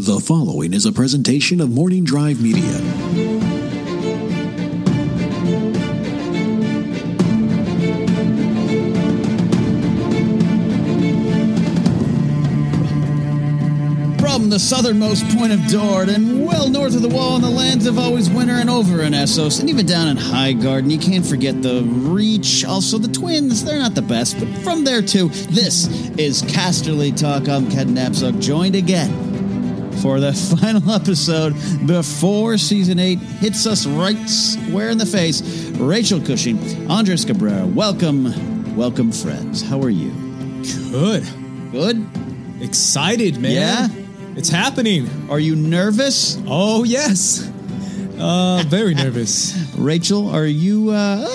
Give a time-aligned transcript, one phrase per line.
[0.00, 2.62] The following is a presentation of Morning Drive Media.
[14.20, 17.88] From the southernmost point of Dorne and well north of the wall in the lands
[17.88, 21.26] of always winter and over in Essos and even down in High Garden, you can't
[21.26, 22.64] forget the Reach.
[22.64, 27.48] Also, the Twins, they're not the best, but from there too, this is Casterly Talk.
[27.48, 29.27] I'm Ken Napzok, joined again
[30.02, 31.54] for the final episode
[31.86, 35.42] before season eight hits us right square in the face.
[35.72, 36.58] Rachel Cushing,
[36.90, 39.62] Andres Cabrera, welcome, welcome, friends.
[39.62, 40.10] How are you?
[40.90, 41.26] Good.
[41.72, 42.06] Good?
[42.60, 43.52] Excited, man.
[43.52, 43.88] Yeah?
[44.36, 45.08] It's happening.
[45.30, 46.40] Are you nervous?
[46.46, 47.50] Oh, yes.
[48.18, 49.74] Uh, very nervous.
[49.76, 51.28] Rachel, are you uh,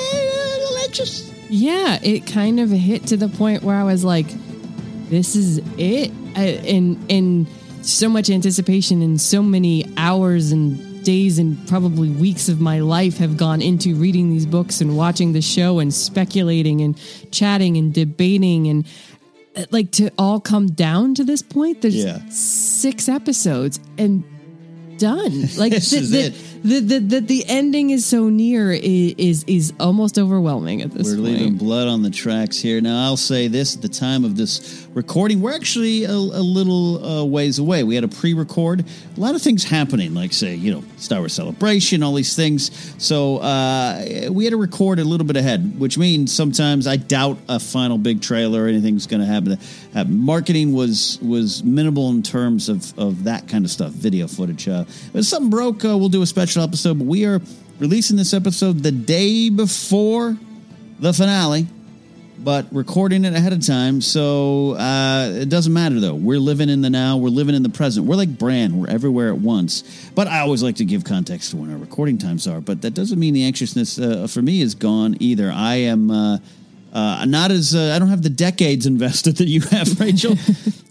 [0.84, 1.30] anxious?
[1.50, 4.26] Yeah, it kind of hit to the point where I was like,
[5.10, 7.48] "This is it," I, and and
[7.84, 13.18] so much anticipation and so many hours and days and probably weeks of my life
[13.18, 16.98] have gone into reading these books and watching the show and speculating and
[17.32, 18.86] chatting and debating and
[19.72, 21.82] like to all come down to this point.
[21.82, 22.20] There's Yeah.
[22.30, 24.24] six episodes and
[24.98, 25.50] done.
[25.58, 26.80] Like This the, is the.
[26.80, 28.80] The, the, the, ending is so near i-
[29.18, 31.26] is is almost overwhelming at this We're point.
[31.28, 32.80] leaving blood on the tracks here.
[32.82, 37.04] Now, I'll say this at the time of this recording, we're actually a, a little
[37.06, 37.84] uh, ways away.
[37.84, 41.20] We had a pre record, a lot of things happening, like, say, you know, Star
[41.20, 42.72] Wars Celebration, all these things.
[42.98, 47.38] So uh, we had to record a little bit ahead, which means sometimes I doubt
[47.50, 49.58] a final big trailer or anything's going to happen.
[49.94, 50.18] happen.
[50.18, 54.68] Marketing was was minimal in terms of, of that kind of stuff, video footage.
[54.68, 57.42] Uh, if something broke, uh, we'll do a special episode, but we are
[57.80, 60.38] releasing this episode the day before
[61.00, 61.68] the finale,
[62.40, 64.02] but recording it ahead of time.
[64.02, 66.16] So uh, it doesn't matter though.
[66.16, 67.18] We're living in the now.
[67.18, 68.06] We're living in the present.
[68.06, 68.78] We're like Bran.
[68.78, 70.12] We're everywhere at once.
[70.16, 72.62] But I always like to give context to when our recording times are.
[72.62, 75.52] But that doesn't mean the anxiousness uh, for me is gone either.
[75.52, 76.12] I am.
[76.12, 76.38] Uh,
[76.94, 80.38] uh, not as uh, I don't have the decades invested that you have, Rachel,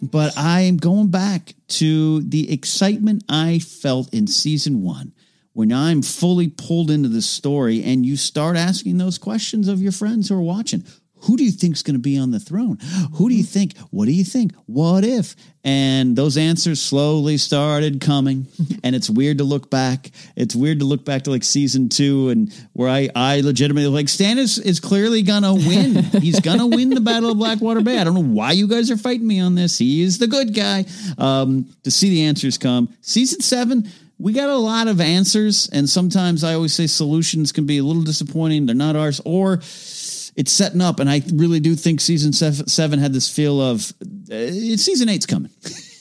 [0.03, 5.13] but I am going back to the excitement I felt in season one
[5.53, 9.93] when I'm fully pulled into the story and you start asking those questions of your
[9.93, 10.85] friends who are watching.
[11.23, 12.79] Who do you think's going to be on the throne?
[13.15, 13.77] Who do you think?
[13.91, 14.55] What do you think?
[14.67, 15.37] What if?
[15.63, 18.49] And those answers slowly started coming.
[18.85, 20.11] and it's weird to look back.
[20.35, 24.07] It's weird to look back to like season two and where I, I legitimately like
[24.07, 25.95] Stannis is clearly gonna win.
[26.21, 27.99] He's gonna win the Battle of Blackwater Bay.
[27.99, 29.79] I don't know why you guys are fighting me on this.
[29.79, 30.87] He is the good guy.
[31.19, 32.93] Um, to see the answers come.
[33.01, 33.89] Season seven,
[34.23, 37.83] we got a lot of answers, and sometimes I always say solutions can be a
[37.83, 38.67] little disappointing.
[38.67, 41.01] They're not ours, or it's setting up.
[41.01, 43.93] And I really do think season seven, had this feel of
[44.31, 44.47] uh,
[44.77, 45.51] season eight's coming.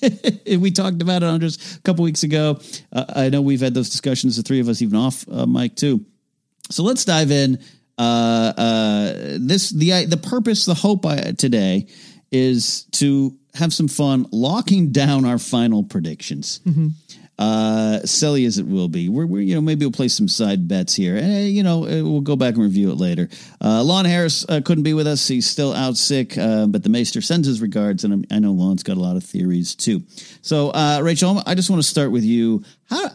[0.60, 2.60] we talked about it on just a couple weeks ago.
[2.94, 5.76] Uh, I know we've had those discussions, the three of us, even off uh, mic
[5.76, 6.06] too.
[6.70, 7.58] So let's dive in.
[7.98, 11.88] Uh, uh, this the the purpose, the hope I, today
[12.32, 16.62] is to have some fun locking down our final predictions.
[17.42, 20.68] Uh, silly as it will be, we're, we're you know maybe we'll play some side
[20.68, 21.18] bets here.
[21.18, 23.30] Eh, you know eh, we'll go back and review it later.
[23.60, 26.38] Uh, Lon Harris uh, couldn't be with us; he's still out sick.
[26.38, 29.16] Uh, but the Maester sends his regards, and I'm, I know Lon's got a lot
[29.16, 30.04] of theories too.
[30.44, 32.64] So uh, Rachel, I just want to start with you.
[32.92, 33.10] How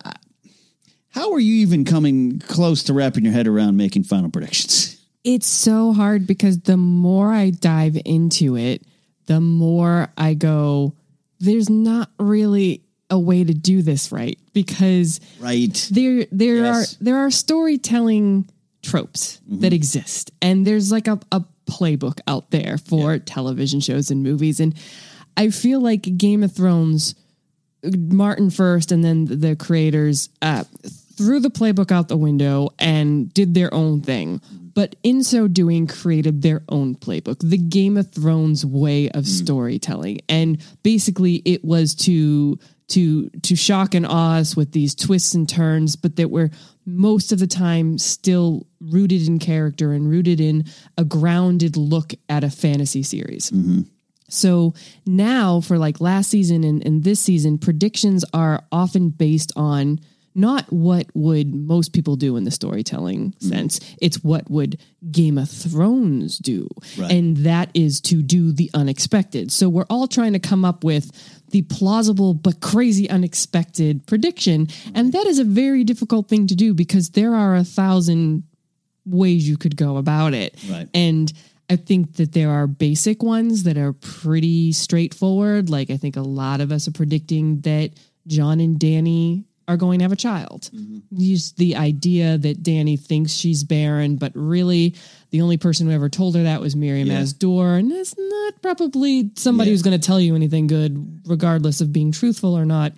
[1.11, 5.01] how are you even coming close to wrapping your head around making final predictions?
[5.25, 8.83] it's so hard because the more I dive into it,
[9.27, 10.95] the more I go,
[11.39, 15.89] there's not really a way to do this right because Right.
[15.93, 16.95] there there Yes.
[16.95, 18.49] are there are storytelling
[18.83, 19.61] tropes mm-hmm.
[19.61, 24.61] that exist and there's like a, a playbook out there for television shows and movies
[24.61, 24.75] and
[25.37, 27.15] I feel like Game of Thrones
[27.85, 30.65] Martin first and then the creators uh,
[31.17, 34.41] threw the playbook out the window and did their own thing.
[34.41, 34.67] Mm-hmm.
[34.75, 39.27] But in so doing, created their own playbook, the Game of Thrones way of mm.
[39.27, 40.21] storytelling.
[40.29, 42.59] And basically it was to
[42.89, 46.51] to to shock and awe us with these twists and turns, but that were
[46.85, 50.65] most of the time still rooted in character and rooted in
[50.97, 53.51] a grounded look at a fantasy series.
[53.51, 53.83] Mm-hmm.
[54.29, 54.75] So
[55.05, 60.01] now for like last season and, and this season, predictions are often based on
[60.37, 63.49] not what would most people do in the storytelling mm-hmm.
[63.49, 63.81] sense.
[64.03, 64.79] It's what would
[65.11, 66.69] Game of Thrones do.
[66.99, 67.11] Right.
[67.11, 69.51] And that is to do the unexpected.
[69.51, 71.11] So we're all trying to come up with
[71.57, 74.69] the plausible but crazy unexpected prediction.
[74.95, 78.43] And that is a very difficult thing to do because there are a thousand
[79.07, 80.55] ways you could go about it.
[80.69, 80.87] Right.
[80.93, 81.33] And
[81.71, 85.71] I think that there are basic ones that are pretty straightforward.
[85.71, 87.93] Like I think a lot of us are predicting that
[88.27, 90.71] Jon and Dany are going to have a child.
[90.73, 91.19] Mm-hmm.
[91.19, 94.95] Just the idea that Dany thinks she's barren, but really
[95.31, 97.23] the only person who ever told her that was Miriam Yeah.
[97.23, 99.75] Asdor, and that's not probably somebody Yeah.
[99.75, 102.93] who's going to tell you anything good, regardless of being truthful or not.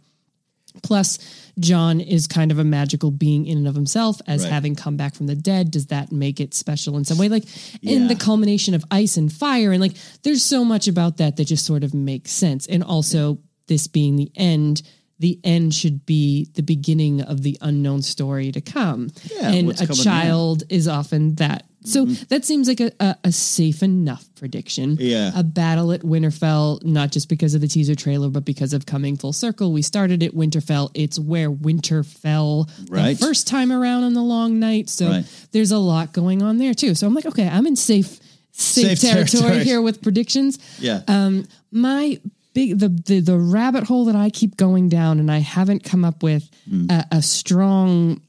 [0.82, 1.18] Plus,
[1.58, 4.52] Jon is kind of a magical being in and of himself as Right.
[4.52, 5.70] having come back from the dead.
[5.72, 7.28] Does that make it special in some way?
[7.28, 7.44] Like
[7.82, 11.46] in the culmination of ice and fire, and like there's so much about that that
[11.46, 12.66] just sort of makes sense.
[12.66, 14.82] And also, this being the end,
[15.18, 19.10] the end should be the beginning of the unknown story to come.
[19.34, 21.64] Yeah, and a child is often that.
[21.84, 24.96] So that seems like a, a, a safe enough prediction.
[25.00, 25.30] Yeah.
[25.34, 29.16] A battle at Winterfell, not just because of the teaser trailer, but because of coming
[29.16, 29.72] full circle.
[29.72, 30.90] We started at Winterfell.
[30.94, 33.16] It's where Winterfell Right.
[33.18, 34.88] the first time around on the long night.
[34.88, 35.24] So Right.
[35.52, 36.94] there's a lot going on there too.
[36.94, 38.18] So I'm like, okay, I'm in safe
[38.52, 39.64] safe, Safe territory, territory.
[39.64, 40.58] here with predictions.
[40.80, 41.02] Yeah.
[41.06, 42.18] Um, my
[42.54, 46.04] big the, the the rabbit hole that I keep going down, and I haven't come
[46.04, 46.86] up with Hmm.
[46.90, 48.20] a, a strong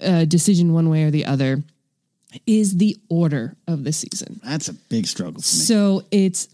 [0.00, 1.62] uh, decision one way or the other,
[2.46, 4.40] is the order of the season.
[4.44, 5.62] That's a big struggle for me.
[5.64, 6.48] So it's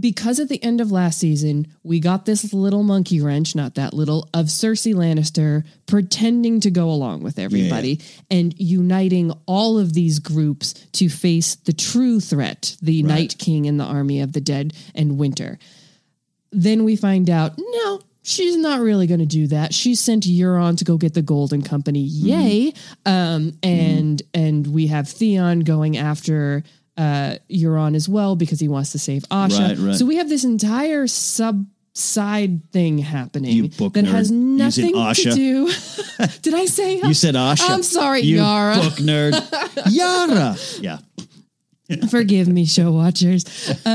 [0.00, 3.92] because at the end of last season, we got this little monkey wrench, not that
[3.92, 8.00] little, of Cersei Lannister pretending to go along with everybody
[8.30, 13.78] and uniting all of these groups to face the true threat, the Night King and
[13.78, 15.58] the army of the dead and Winter.
[16.50, 19.74] Then we find out, no, she's not really going to do that.
[19.74, 22.00] She sent Euron to go get the Golden Company.
[22.00, 22.72] Yay.
[23.04, 26.62] Um, and and we have Theon going after
[26.96, 29.68] uh, Euron as well because he wants to save Asha.
[29.68, 29.94] Right, right.
[29.94, 34.94] So we have this entire sub side thing happening You book that nerd has nothing
[34.94, 35.66] to do.
[36.42, 37.68] Did I say You said Asha.
[37.68, 38.76] I'm sorry, you Yara.
[38.76, 39.32] book nerd.
[39.90, 40.56] Yara.
[40.80, 40.98] Yeah.
[42.10, 43.44] Forgive me, show watchers.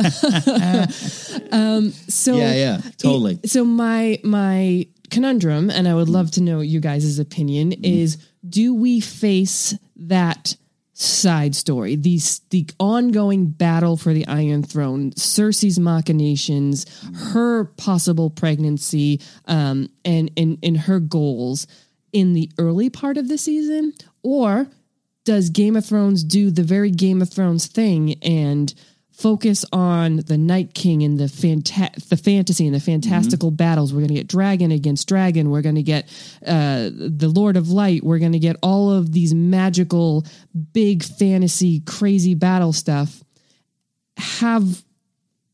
[1.52, 3.40] um, so Yeah, yeah, totally.
[3.46, 7.86] So my my conundrum, and I would love to know you guys' opinion, Mm-hmm.
[7.86, 8.18] is:
[8.48, 10.56] Do we face that
[10.96, 16.86] side story, these the ongoing battle for the Iron Throne, Cersei's machinations,
[17.34, 21.68] her possible pregnancy, um, and and and her goals
[22.12, 24.68] in the early part of the season, or
[25.26, 28.74] does Game of Thrones do the very Game of Thrones thing and
[29.12, 33.94] focus on the Night King and the fanta- the fantasy and the fantastical battles?
[33.94, 35.50] We're going to get dragon against dragon.
[35.50, 36.06] We're going to get
[36.46, 38.04] uh, the Lord of Light.
[38.04, 40.26] We're going to get all of these magical,
[40.74, 43.24] big fantasy, crazy battle stuff.
[44.18, 44.84] Have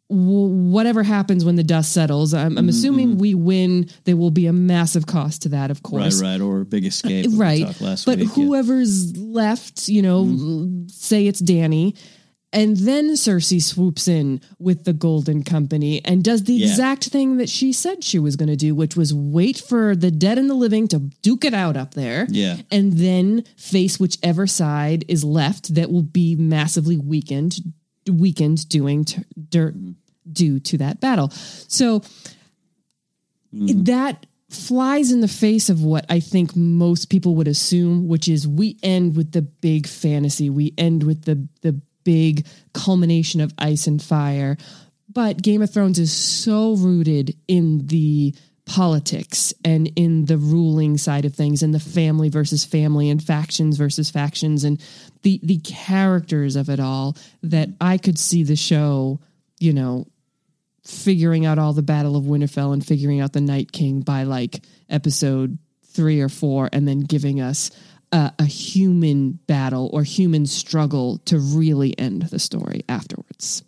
[0.09, 2.33] whatever happens when the dust settles.
[2.33, 3.89] I'm, I'm assuming we win.
[4.05, 6.27] There will be a massive cost to that, of course right.
[6.27, 7.27] Uh, right, Or Big Escape.
[7.33, 8.25] right but week, yeah.
[8.25, 10.87] whoever's left you know Mm-hmm.
[10.87, 11.95] say it's dany
[12.51, 16.65] and then cersei swoops in with the golden company and does the Yeah.
[16.67, 20.09] exact thing that she said she was going to do which was wait for the
[20.11, 22.57] dead and the living to duke it out up there Yeah.
[22.71, 27.59] and then face whichever side is left that will be massively weakened
[28.09, 29.05] weakened doing
[29.49, 29.75] dirt
[30.31, 32.01] due to that battle so
[33.51, 33.83] hmm.
[33.83, 38.47] that flies in the face of what I think most people would assume, which is
[38.47, 40.49] we end with the big fantasy.
[40.49, 44.57] We end with the the big culmination of ice and fire.
[45.11, 48.35] But Game of Thrones is so rooted in the
[48.69, 53.77] politics and in the ruling side of things and the family versus family and factions
[53.77, 54.79] versus factions and
[55.23, 59.19] the the characters of it all that I could see the show,
[59.59, 60.05] you know,
[60.85, 64.63] figuring out all the Battle of Winterfell and figuring out the Night King by like
[64.87, 65.57] episode
[65.87, 67.71] three or four, and then giving us
[68.11, 73.63] a, a human battle or human struggle to really end the story afterwards.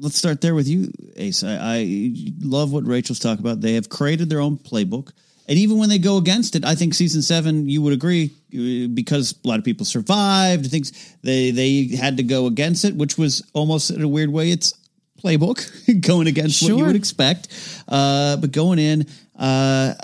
[0.00, 1.44] Let's start there with you, Ace.
[1.44, 3.60] I, I love what Rachel's talking about.
[3.60, 5.12] They have created their own playbook.
[5.48, 8.88] And even when they go against it, I think season seven, you would agree, uh,
[8.94, 10.92] because a lot of people survived, things
[11.22, 14.74] they they had to go against it, which was almost in a weird way, it's
[15.22, 15.60] playbook
[16.06, 17.48] going against what you would expect.
[17.88, 19.94] Uh, but going in, uh,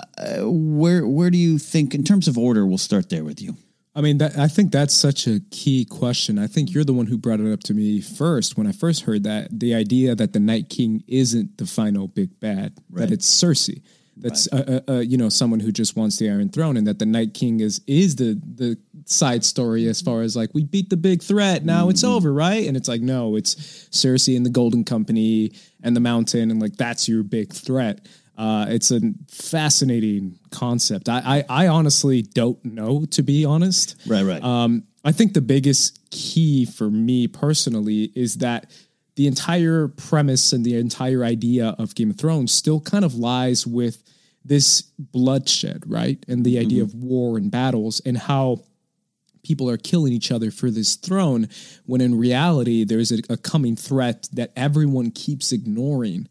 [0.41, 2.65] where where do you think in terms of order?
[2.65, 3.55] We'll start there with you.
[3.97, 6.37] I mean, that, I think that's such a key question.
[6.37, 9.01] I think you're the one who brought it up to me first when I first
[9.01, 13.27] heard that the idea that the Night King isn't the final big bad, that it's
[13.27, 13.81] Cersei.
[14.15, 16.99] That's uh, uh, uh, you know someone who just wants the Iron Throne, and that
[16.99, 20.89] the Night King is is the the side story as far as like we beat
[20.89, 22.67] the big threat, now it's over, right?
[22.67, 26.75] And it's like no, it's Cersei and the Golden Company and the Mountain, and like
[26.77, 28.07] that's your big threat.
[28.37, 31.09] Uh, it's a fascinating concept.
[31.09, 33.95] I, I I honestly don't know to be honest.
[34.05, 34.43] Right, right.
[34.43, 38.69] Um, I think the biggest key for me personally is that
[39.15, 43.65] the entire premise and the entire idea of Game of Thrones still kind of lies
[43.65, 44.03] with
[44.45, 46.23] this bloodshed, right?
[46.27, 48.63] And the idea of war and battles and how
[49.43, 51.47] people are killing each other for this throne
[51.85, 56.27] when in reality there's a, a coming threat that everyone keeps ignoring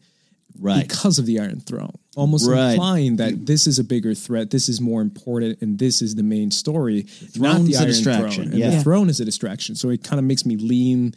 [0.58, 0.86] Right.
[0.86, 2.72] because of the Iron Throne, almost Right.
[2.72, 6.22] implying that this is a bigger threat, this is more important, and this is the
[6.22, 8.52] main story, not throne's the a Iron distraction, Throne.
[8.52, 8.70] And yeah.
[8.70, 11.14] the throne is a distraction, so it kind of makes me lean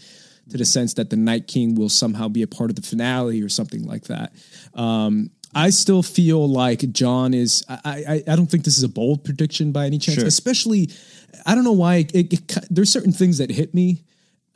[0.49, 3.41] to the sense that the Night King will somehow be a part of the finale
[3.41, 4.33] or something like that.
[4.73, 7.63] Um, I still feel like Jon is.
[7.67, 10.19] I, I I don't think this is a bold prediction by any chance.
[10.19, 10.27] Sure.
[10.27, 10.89] Especially,
[11.45, 11.95] I don't know why.
[11.97, 14.03] It, it, it, there's certain things that hit me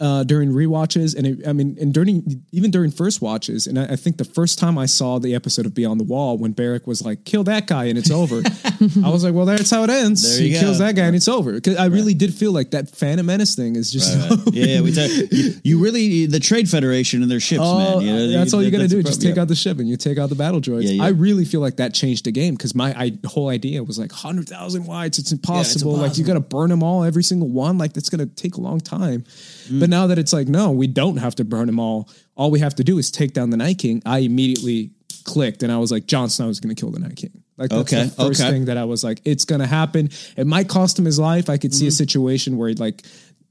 [0.04, 3.94] uh, during rewatches, and it, I mean, and during even during first watches, and I,
[3.94, 6.86] I think the first time I saw the episode of Beyond the Wall when Beric
[6.86, 8.42] was like, "Kill that guy," and it's over,
[9.04, 10.22] I was like, "Well, that's how it ends.
[10.38, 12.72] There he you kills that guy, and it's over." Because I really did feel like
[12.72, 14.14] that Phantom Menace thing is just.
[14.54, 18.08] yeah, yeah, we talk, you, you really the Trade Federation and their ships, Oh, man.
[18.08, 18.98] You know, that's all you got to do.
[18.98, 19.36] the Just problem.
[19.36, 20.84] take out the ship and you take out the battle droids.
[20.84, 21.04] Yeah, yeah.
[21.06, 24.12] I really feel like that changed the game because my I, whole idea was like
[24.12, 25.18] hundred thousand whites.
[25.18, 25.94] It's impossible.
[25.94, 27.78] Like you got to burn them all, every single one.
[27.78, 29.24] Like that's going to take a long time.
[29.70, 29.80] Mm.
[29.80, 32.10] But now that it's like, no, we don't have to burn them all.
[32.36, 34.02] All we have to do is take down the Night King.
[34.06, 34.92] I immediately
[35.24, 37.32] clicked and I was like, Jon Snow is going to kill the Night King.
[37.58, 38.50] Like that's Okay, the first okay.
[38.52, 40.10] thing that I was like, it's going to happen.
[40.36, 41.50] It might cost him his life.
[41.50, 41.94] I could see a Mm-hmm.
[41.94, 43.04] situation where like.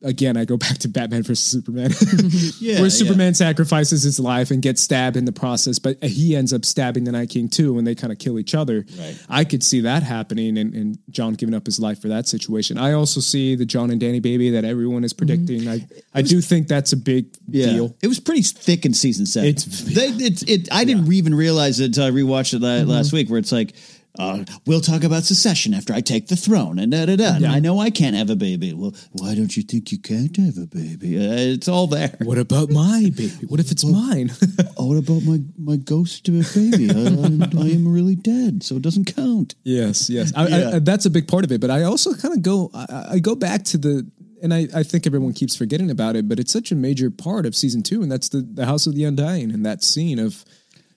[0.04, 1.90] Again, I go back to Batman versus Superman,
[2.60, 2.88] Yeah, where yeah.
[2.88, 7.04] Superman sacrifices his life and gets stabbed in the process, but he ends up stabbing
[7.04, 8.84] the Night King too, and they kind of kill each other.
[8.98, 9.18] Right.
[9.28, 12.78] I could see that happening, and, and Jon giving up his life for that situation.
[12.78, 15.68] I also see the Jon and Dany baby that everyone is predicting.
[15.68, 17.66] I I do think that's a big Yeah.
[17.66, 17.96] deal.
[18.02, 19.50] It was pretty thick in season seven.
[19.50, 20.68] It's- they, it's it.
[20.72, 22.90] I didn't even realize it until I rewatched it Mm-hmm.
[22.90, 23.74] last week, where it's like.
[24.18, 27.36] Uh, we'll talk about secession after I take the throne, and da da da.
[27.36, 28.74] And I know I can't have a baby.
[28.74, 31.16] Well, why don't you think you can't have a baby?
[31.16, 32.14] Uh, it's all there.
[32.22, 33.46] What about my baby?
[33.48, 34.30] What if it's mine?
[34.76, 36.90] Oh, what about my my ghost uh, baby?
[36.90, 39.54] I, I, I am really dead, so it doesn't count.
[39.64, 40.70] Yes, yes, I, Yeah.
[40.74, 41.60] I, that's a big part of it.
[41.60, 44.10] But I also kind of go, I, I go back to the,
[44.42, 47.44] and I, I think everyone keeps forgetting about it, but it's such a major part
[47.46, 50.44] of season two, and that's the the House of the Undying and that scene of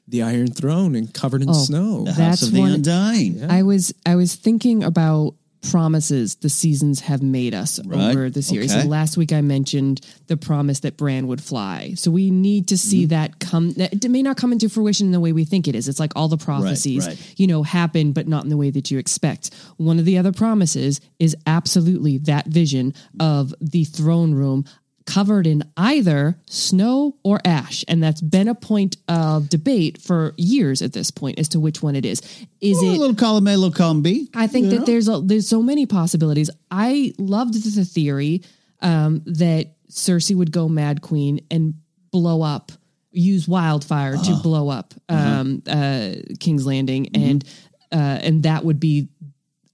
[0.07, 2.00] the Iron Throne and covered in snow.
[2.05, 3.43] The That's House of the one- Undying.
[3.50, 5.35] I was I was thinking about
[5.71, 8.12] promises the seasons have made us Right.
[8.12, 8.71] over the series.
[8.71, 8.81] Okay.
[8.81, 11.93] And last week I mentioned the promise that Bran would fly.
[11.95, 12.89] So we need to Mm-hmm.
[12.89, 13.74] see that come.
[13.75, 15.88] It may not come into fruition in the way we think it is.
[15.88, 17.33] It's like all the prophecies, right.
[17.38, 19.50] you know, happen, but not in the way that you expect.
[19.77, 24.65] One of the other promises is absolutely that vision of the throne room
[25.05, 30.81] covered in either snow or ash and that's been a point of debate for years
[30.81, 32.21] at this point as to which one it is
[32.59, 34.29] is Well, it a little column A, little column B.
[34.33, 36.50] I think that there's a, there's so many possibilities.
[36.71, 38.41] I loved the theory
[38.81, 41.75] um, that Cersei would go Mad Queen and
[42.12, 42.71] blow up,
[43.12, 47.43] use wildfire to blow up um, uh, King's Landing, and
[47.91, 49.09] uh, and that would be.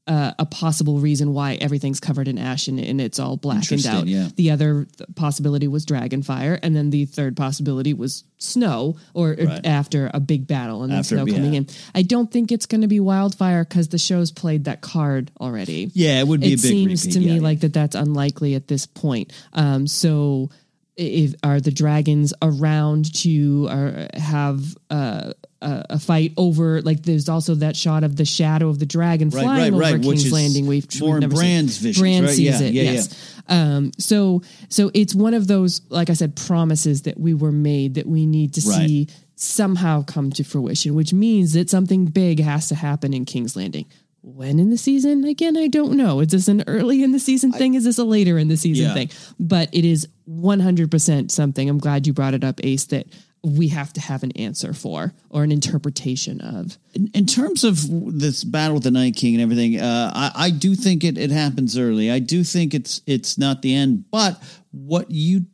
[0.08, 4.08] Uh, a possible reason why everything's covered in ash and, and it's all blackened out.
[4.08, 4.30] yeah.
[4.36, 9.34] The other th- possibility was dragon fire, and then the third possibility was snow, or
[9.40, 9.64] or Right.
[9.66, 11.60] after a big battle and then After- snow coming yeah.
[11.60, 11.68] in.
[11.94, 15.92] I don't think it's going to be wildfire because the show's played that card already.
[15.94, 17.14] Yeah, it would be it a big seems repeat.
[17.14, 17.42] to me Yeah, yeah.
[17.42, 19.32] like that that's unlikely at this point.
[19.54, 20.50] Um, so,
[20.98, 26.82] if are the dragons around to uh, have uh, a, a fight over?
[26.82, 29.96] Like, there's also that shot of the shadow of the dragon Right, flying right, over
[29.98, 30.68] right, King's Landing.
[30.68, 31.84] We've more we've in never Bran's seen.
[31.84, 32.32] visions, Bran right?
[32.34, 32.74] sees Yeah, it.
[32.74, 33.34] yeah, yes.
[33.48, 37.96] Um, so, so it's one of those, like I said, promises that we were made
[37.96, 42.68] that we need to see somehow come to fruition, which means that something big has
[42.70, 43.86] to happen in King's Landing.
[44.24, 45.24] When in the season?
[45.24, 46.20] Again, I don't know.
[46.20, 47.74] Is this an early in the season thing?
[47.74, 48.94] Is this a later in the season Yeah.
[48.94, 49.10] thing?
[49.40, 51.68] But it is 100% something.
[51.70, 53.08] I'm glad you brought it up, Ace, that
[53.44, 56.78] we have to have an answer for or an interpretation of.
[56.94, 57.80] in, in terms of
[58.20, 61.32] this battle with the Night King and everything, uh, I, I do think it, it
[61.32, 62.12] happens early.
[62.12, 64.06] I do think it's it's not the end.
[64.12, 65.46] But what you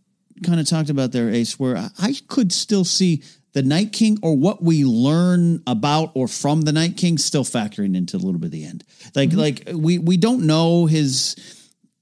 [0.43, 4.19] kind of talked about there, Ace, where I, I could still see the Night King
[4.21, 8.39] or what we learn about or from the Night King still factoring into a little
[8.39, 8.83] bit of the end.
[9.15, 11.35] Like like we we don't know his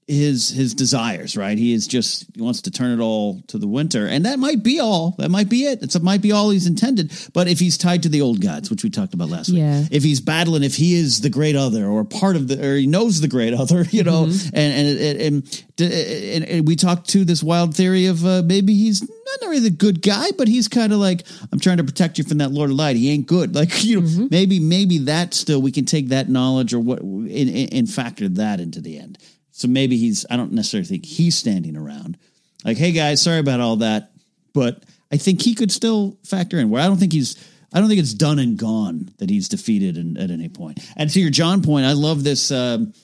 [0.06, 1.58] his his desires, right?
[1.58, 4.62] He is just he wants to turn it all to the winter, and that might
[4.62, 5.16] be all.
[5.18, 5.82] That might be it.
[5.82, 7.12] It might be all he's intended.
[7.32, 9.80] But if he's tied to the old gods, which we talked about last Yeah.
[9.80, 12.76] week, if he's battling, if he is the great other or part of the, or
[12.76, 17.08] he knows the great other, you know, and and and, and, and, and we talked
[17.10, 20.68] to this wild theory of uh, maybe he's not really the good guy, but he's
[20.68, 22.94] kind of like I'm trying to protect you from that Lord of Light.
[22.96, 23.56] He ain't good.
[23.56, 27.72] Like you know, maybe maybe that still we can take that knowledge or what and
[27.72, 29.18] and factor that into the end.
[29.56, 32.18] So maybe he's, I don't necessarily think he's standing around
[32.62, 34.10] like, hey guys, sorry about all that.
[34.52, 37.36] But I think he could still factor in where I don't think he's
[37.72, 40.78] I don't think it's done and gone that he's defeated in, at any point.
[40.96, 42.94] And to your Jon point, I love this um,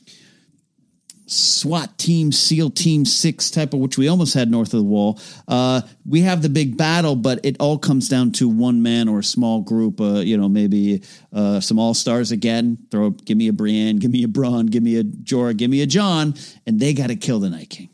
[1.33, 5.19] SWAT team, SEAL Team Six type of which we almost had north of the wall.
[5.49, 9.21] Uh, we have the big battle, but it all comes down to one man or
[9.21, 10.01] a small group.
[10.01, 12.79] Uh, you know, maybe uh, some all stars again.
[12.91, 15.81] Throw, give me a Brienne, give me a Bronn, give me a Jorah, give me
[15.83, 16.35] a Jon,
[16.67, 17.89] and they got to kill the Night King.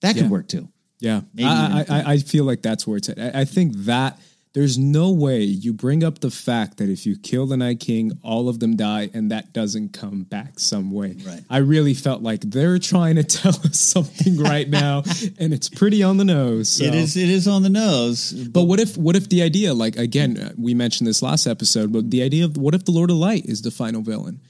[0.00, 0.28] That could Yeah.
[0.30, 0.68] work too.
[1.00, 3.18] Yeah, I, I, I- feel like that's where it's at.
[3.18, 4.18] I, I think that
[4.52, 8.18] there's no way you bring up the fact that if you kill the Night King,
[8.24, 11.16] all of them die, and that doesn't come back some way.
[11.24, 11.40] Right.
[11.48, 15.04] I really felt like they're trying to tell us something right now,
[15.38, 16.68] and it's pretty on the nose.
[16.68, 16.84] so.
[16.84, 17.16] It is.
[17.16, 18.32] It is on the nose.
[18.32, 21.92] But what if what if the idea, like again, uh, we mentioned this last episode,
[21.92, 24.40] but the idea of what if the Lord of Light is the final villain?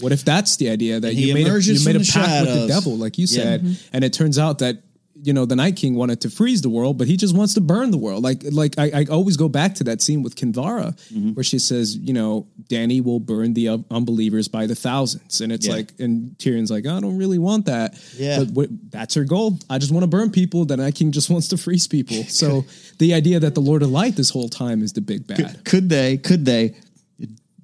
[0.00, 2.66] What if that's the idea that you made a, you made a pact with the
[2.68, 3.42] devil, like you Yeah.
[3.42, 4.84] said, and it turns out that
[5.28, 7.60] you know the Night King wanted to freeze the world, but he just wants to
[7.60, 8.20] burn the world.
[8.28, 11.30] Like like I, I always go back to that scene with Kinvara Mm-hmm.
[11.36, 15.52] where she says, you know, Dany will burn the un- unbelievers by the thousands, and
[15.52, 15.74] it's Yeah.
[15.76, 17.88] like, and Tyrion's like, I don't really want that.
[18.16, 18.38] Yeah.
[18.40, 19.58] but what, that's her goal.
[19.68, 20.64] I just want to burn people.
[20.64, 22.24] The Night King just wants to freeze people.
[22.38, 22.64] So
[22.98, 25.64] the idea that the Lord of Light this whole time is the big bad.
[25.64, 26.16] Could they?
[26.18, 26.74] Could they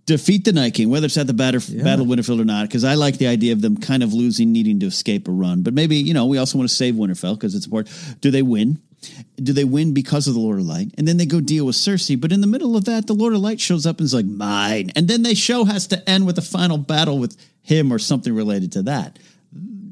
[0.06, 2.68] defeat the Night King, whether it's at the Battle, Battle of Winterfell or not?
[2.68, 5.62] Because I like the idea of them kind of losing, needing to escape a run.
[5.62, 8.20] But maybe you know we also want to save Winterfell because it's important.
[8.20, 8.80] Do they win?
[9.37, 10.94] Do they win because of the Lord of Light?
[10.96, 12.18] And then they go deal with Cersei.
[12.18, 14.25] But in the middle of that, the Lord of Light shows up and is like,
[14.25, 14.92] mine.
[14.96, 18.34] And then the show has to end with a final battle with him or something
[18.34, 19.18] related to that.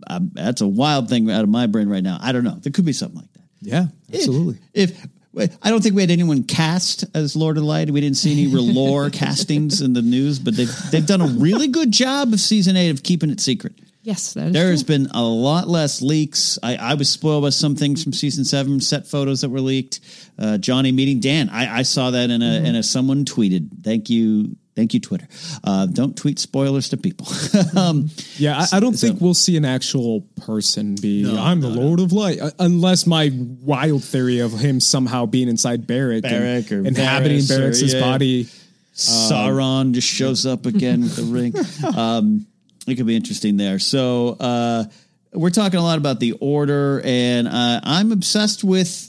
[0.07, 2.19] Um, that's a wild thing out of my brain right now.
[2.21, 2.59] I don't know.
[2.61, 3.43] There could be something like that.
[3.61, 4.59] Yeah, absolutely.
[4.75, 5.11] If wait,
[5.63, 7.91] I don't think we had anyone cast as Lord of Light.
[7.91, 11.69] We didn't see any lore castings in the news, but they've they've done a really
[11.69, 13.75] good job of season eight of keeping it secret.
[14.05, 16.59] Yes, there has been a lot less leaks.
[16.61, 20.01] I, I was spoiled by some things from season seven, set photos that were leaked.
[20.37, 21.49] Uh, Johnny meeting Dan.
[21.49, 23.85] I, I saw that in a in a someone tweeted.
[23.85, 25.29] Thank you, thank you, Twitter.
[25.65, 27.27] Uh, don't tweet spoilers to people.
[27.77, 31.31] um, Yeah, I, I don't So- think we'll see an actual person be.
[31.39, 35.87] I'm the Lord of Light, uh, unless my wild theory of him somehow being inside
[35.87, 38.01] Beric, Beric or and inhabiting Varys or- Beric's yeah.
[38.01, 38.49] body.
[38.95, 41.55] Sauron just shows up again with the ring.
[41.97, 42.47] Um,
[42.87, 43.79] it could be interesting there.
[43.79, 44.85] So uh,
[45.33, 49.09] we're talking a lot about the order, and uh, I'm obsessed with.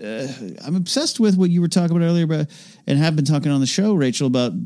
[0.00, 0.28] Uh,
[0.64, 2.46] I'm obsessed with what you were talking about earlier, about,
[2.86, 4.60] and have been talking on the show, Rachel, about the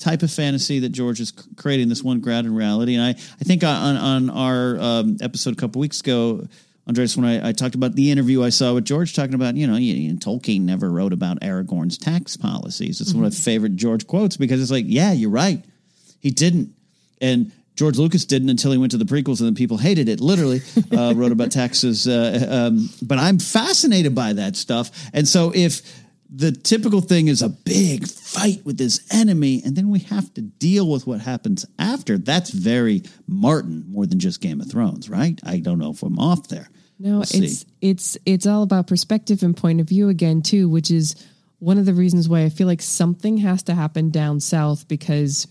[0.00, 1.88] type of fantasy that George is creating.
[1.88, 5.56] This one grounded in reality, and I, I think on on our um, episode a
[5.56, 6.46] couple weeks ago,
[6.86, 9.66] Andres, when I, I talked about the interview I saw with George talking about, you
[9.66, 13.00] know, you, you- Tolkien never wrote about Aragorn's tax policies.
[13.00, 15.64] It's one of my favorite George quotes because it's like, yeah, you're right.
[16.20, 16.74] He didn't.
[17.22, 20.20] And George Lucas didn't until he went to the prequels and then people hated it,
[20.20, 20.60] literally,
[20.96, 22.06] uh, wrote about taxes.
[22.06, 24.90] Uh, um, but I'm fascinated by that stuff.
[25.14, 25.80] And so if
[26.28, 30.40] the typical thing is a big fight with this enemy and then we have to
[30.42, 35.38] deal with what happens after, that's very Martin more than just Game of Thrones, right?
[35.44, 36.68] I don't know if I'm off there.
[36.98, 37.44] No, We'll see.
[37.44, 41.14] it's it's it's all about perspective and point of view again too, which is
[41.58, 45.46] one of the reasons why I feel like something has to happen down south because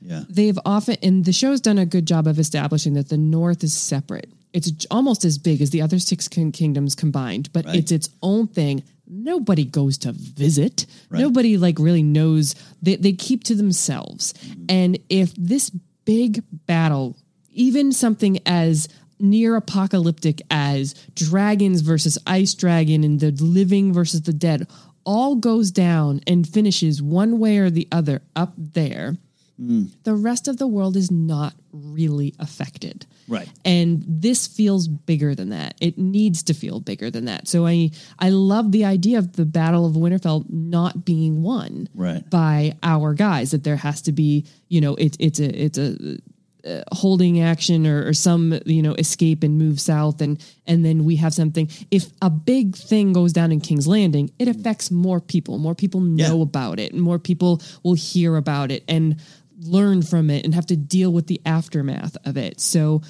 [0.00, 0.24] Yeah.
[0.28, 3.72] they've often and the show's done a good job of establishing that the north is
[3.74, 4.28] separate.
[4.52, 7.76] It's almost as big as the other six kingdoms combined, but Right.
[7.76, 8.82] it's its own thing.
[9.06, 10.86] Nobody goes to visit.
[11.10, 11.20] Right.
[11.20, 12.54] Nobody like really knows.
[12.82, 14.32] They they keep to themselves.
[14.32, 14.64] Mm-hmm.
[14.68, 15.70] And if this
[16.04, 17.16] big battle,
[17.50, 18.88] even something as
[19.20, 24.66] near apocalyptic as dragons versus ice dragon and the living versus the dead
[25.04, 29.16] all goes down and finishes one way or the other up there
[29.60, 29.90] mm.
[30.02, 33.06] the rest of the world is not really affected.
[33.28, 33.48] Right.
[33.64, 35.74] And this feels bigger than that.
[35.80, 37.48] It needs to feel bigger than that.
[37.48, 42.28] So I I love the idea of the Battle of Winterfell not being won Right.
[42.28, 43.52] by our guys.
[43.52, 46.18] That there has to be, you know, it, it's a it's a
[46.66, 51.04] uh, holding action or, or some you know escape and move south and and then
[51.04, 55.20] we have something if a big thing goes down in king's landing it affects more
[55.20, 56.42] people more people know Yeah.
[56.42, 59.20] about it and more people will hear about it and
[59.64, 63.00] learn from it and have to deal with the aftermath of it so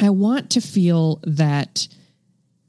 [0.00, 1.86] i want to feel that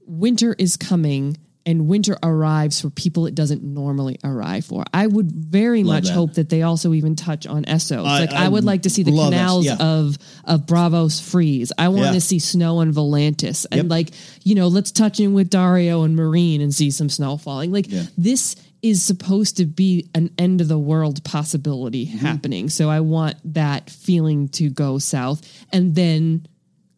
[0.06, 4.86] winter is coming and winter arrives for people it doesn't normally arrive for.
[4.94, 6.14] I would very much that.
[6.14, 8.06] hope that they also even touch on Essos.
[8.06, 9.76] I- like I, I would like to see the canals yeah.
[9.78, 11.74] of of Braavos freeze.
[11.78, 12.12] I want Yeah.
[12.14, 13.90] to see snow on Volantis and Yep.
[13.90, 14.12] like
[14.46, 17.74] you know let's touch in with Daario and Meereen and see some snow falling.
[17.74, 18.04] Like Yeah.
[18.18, 22.18] this is supposed to be an end of the world possibility Mm-hmm.
[22.20, 22.70] happening.
[22.70, 25.42] So I want that feeling to go south
[25.74, 26.48] and then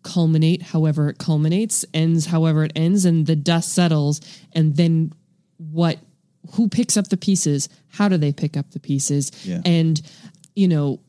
[0.04, 4.22] culminate however it culminates, ends however it ends, and the dust settles,
[4.54, 5.14] and then
[5.58, 6.00] what
[6.54, 7.70] who picks up the pieces?
[7.90, 9.32] How do they pick up the pieces?
[9.46, 9.62] Yeah.
[9.66, 10.02] And
[10.56, 11.00] you know,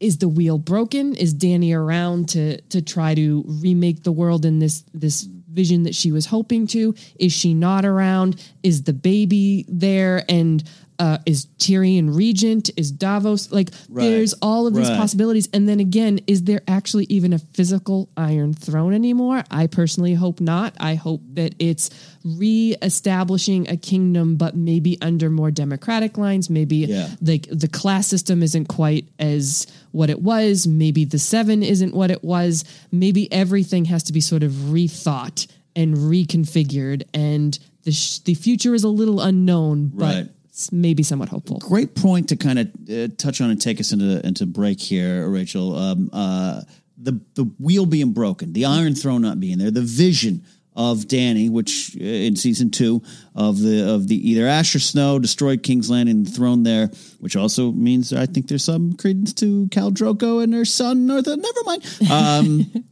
[0.00, 1.14] is the wheel broken?
[1.14, 5.94] Is Dany around to to try to remake the world in this this vision that
[5.94, 6.94] she was hoping to?
[7.18, 8.42] Is she not around?
[8.62, 10.24] Is the baby there?
[10.28, 10.62] And
[10.98, 12.70] uh, is Tyrion regent?
[12.76, 13.70] Is Davos like?
[13.88, 14.04] Right.
[14.04, 14.98] There's all of these Right.
[14.98, 15.48] possibilities.
[15.52, 19.42] And then again, is there actually even a physical Iron Throne anymore?
[19.50, 20.74] I personally hope not.
[20.78, 21.90] I hope that it's
[22.24, 26.48] re-establishing a kingdom, but maybe under more democratic lines.
[26.50, 27.08] Maybe Yeah.
[27.20, 30.66] like the class system isn't quite as what it was.
[30.66, 32.64] Maybe the seven isn't what it was.
[32.90, 37.02] Maybe everything has to be sort of rethought and reconfigured.
[37.14, 40.28] And the sh- the future is a little unknown, but Right.
[40.70, 41.58] Maybe somewhat hopeful.
[41.58, 45.28] great point to kind of uh, touch on and take us into into break here,
[45.28, 45.76] Rachel.
[45.76, 46.62] Um, uh,
[46.96, 50.44] the the wheel being broken, the Iron Throne not being there, the vision
[50.74, 53.02] of Dany, which uh, in season two
[53.34, 56.90] of the of the either Ash or Snow destroyed King's Landing and the throne there,
[57.18, 61.10] which also means I think there's some credence to Khal Drogo and her son.
[61.10, 62.10] Or the, never mind.
[62.10, 62.84] Um,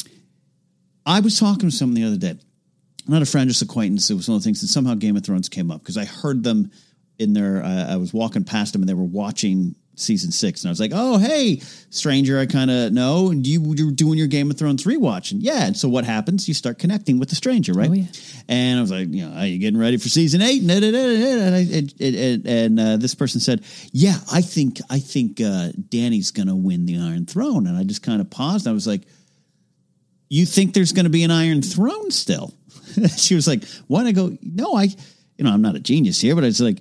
[1.06, 2.38] I was talking to someone the other day
[3.10, 4.08] not a friend, just acquaintance.
[4.08, 6.04] It was one of the things that somehow Game of Thrones came up because I
[6.04, 6.70] heard them
[7.20, 7.62] in there.
[7.62, 10.80] Uh, I was walking past them and they were watching season six, and I was
[10.80, 13.30] like, "Oh, hey, stranger, I kind of know.
[13.30, 15.66] And you you're doing your Game of Thrones rewatch, and yeah.
[15.66, 16.48] And so what happens?
[16.48, 17.90] You start connecting with the stranger, right?
[17.90, 18.06] Oh, yeah.
[18.48, 20.62] And I was like, you know, are you getting ready for season eight?
[20.62, 24.98] And, and, and, I- and, and, and uh, this person said, yeah, I think I
[25.00, 28.66] think uh, Dany's going to win the Iron Throne, and I just kind of paused.
[28.66, 29.02] I was like
[30.32, 32.54] you think there's going to be an Iron Throne still?
[33.16, 34.84] she was like, "What?" I go, "No, I,
[35.36, 36.78] you know, I'm not a genius here, but it's like,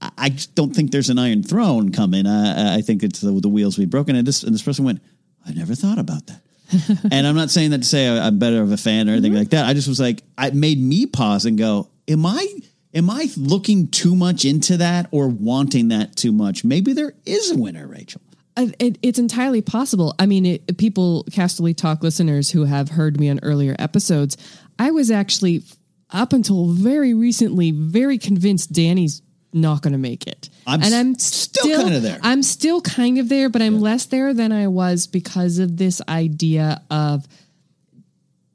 [0.00, 2.26] I, I just don't think there's an Iron Throne coming.
[2.26, 5.00] Uh, I think it's the, the wheels be broken." And this and this person went,
[5.46, 6.40] "I never thought about that."
[7.10, 9.34] and I'm not saying that to say I- I'm better of a fan or anything
[9.34, 9.66] like that.
[9.66, 12.46] I just was like, it made me pause and go, "Am I?"
[12.94, 16.64] Am I looking too much into that or wanting that too much?
[16.64, 18.22] Maybe there is a winner, Rachel.
[18.56, 20.14] It, it's entirely possible.
[20.18, 24.36] I mean, it, people, Casterly Talk listeners who have heard me on earlier episodes,
[24.78, 25.62] I was actually
[26.10, 30.50] up until very recently very convinced Dany's not going to make it.
[30.66, 32.18] I'm and I'm s- still kinda there.
[32.22, 36.00] I'm still kind of there, but I'm less there than I was because of this
[36.08, 37.26] idea of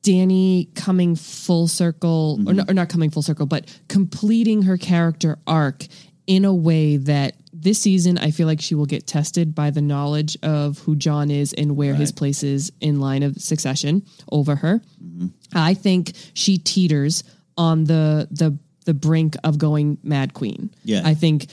[0.03, 2.49] Dany coming full circle, Mm-hmm.
[2.49, 5.85] or, not, or not coming full circle, but completing her character arc
[6.27, 9.81] in a way that this season I feel like she will get tested by the
[9.81, 14.55] knowledge of who Jon is and where his place is in line of succession over
[14.57, 14.81] her.
[15.01, 15.27] Mm-hmm.
[15.53, 17.23] I think she teeters
[17.57, 20.73] on the the the brink of going Mad Queen.
[20.83, 21.01] Yeah.
[21.03, 21.47] I think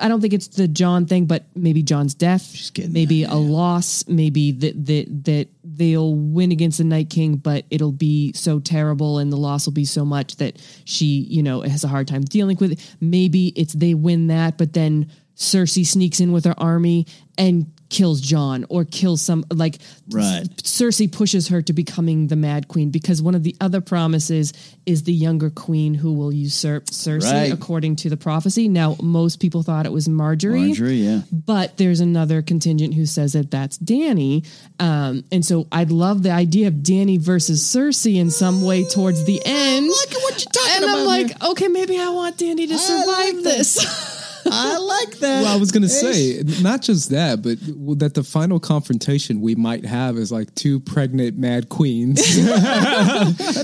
[0.00, 4.06] I don't think it's the Jon thing, but maybe Jon's death, maybe there, a loss,
[4.06, 9.18] maybe that that that they'll win against the Night King, but it'll be so terrible
[9.18, 12.22] and the loss will be so much that she, you know, has a hard time
[12.22, 12.96] dealing with it.
[13.00, 18.20] Maybe it's they win that, but then Cersei sneaks in with her army and kills
[18.20, 19.78] Jon or kills some like
[20.10, 20.44] Right.
[20.62, 24.52] Cersei pushes her to becoming the Mad Queen because one of the other promises
[24.86, 27.52] is the younger queen who will usurp Cersei Right.
[27.52, 28.68] according to the prophecy.
[28.68, 31.20] Now, most people thought it was Margaery, Margaery, yeah.
[31.30, 34.46] but there's another contingent who says that that's Dany.
[34.80, 39.24] Um, and so I'd love the idea of Dany versus Cersei in some way towards
[39.26, 39.86] the end.
[39.86, 42.78] Look at what you're talking and I'm about like, okay, maybe I want Dany to
[42.78, 43.42] survive like that.
[43.44, 44.14] this.
[44.52, 45.42] I like that.
[45.42, 47.58] Well, I was going to say not just that, but
[47.98, 52.20] that the final confrontation we might have is like two pregnant mad queens.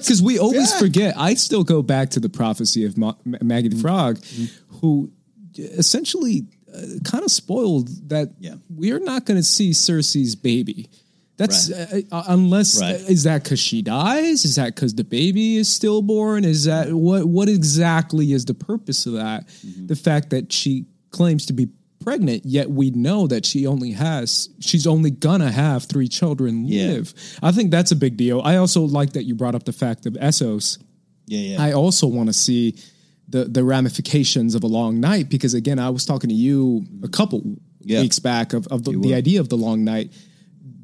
[0.04, 0.78] Because we always Yeah.
[0.78, 1.14] forget.
[1.16, 3.82] I still go back to the prophecy of Ma- Ma- Maggie the mm-hmm.
[3.82, 4.76] Frog, mm-hmm.
[4.78, 5.10] who
[5.58, 8.54] uh, essentially uh, kind of spoiled that Yeah.
[8.68, 10.88] we're not going to see Cersei's baby.
[11.36, 12.06] That's Right.
[12.12, 12.94] uh, uh, unless Right.
[13.08, 14.44] is that because she dies?
[14.44, 16.44] Is that because the baby is stillborn?
[16.44, 17.26] Is that what?
[17.26, 19.46] What exactly is the purpose of that?
[19.66, 19.86] Mm-hmm.
[19.88, 21.68] The fact that she claims to be
[22.00, 26.88] pregnant, yet we know that she only has she's only gonna have three children Yeah.
[26.92, 27.14] live.
[27.42, 28.40] I think that's a big deal.
[28.44, 30.78] I also like that you brought up the fact of Essos.
[31.26, 31.62] yeah, yeah.
[31.62, 32.74] I also want to see
[33.28, 37.08] the the ramifications of a long night because again, I was talking to you a
[37.08, 37.42] couple
[37.82, 38.02] Yeah.
[38.02, 40.12] weeks back of, of the, the idea of the long night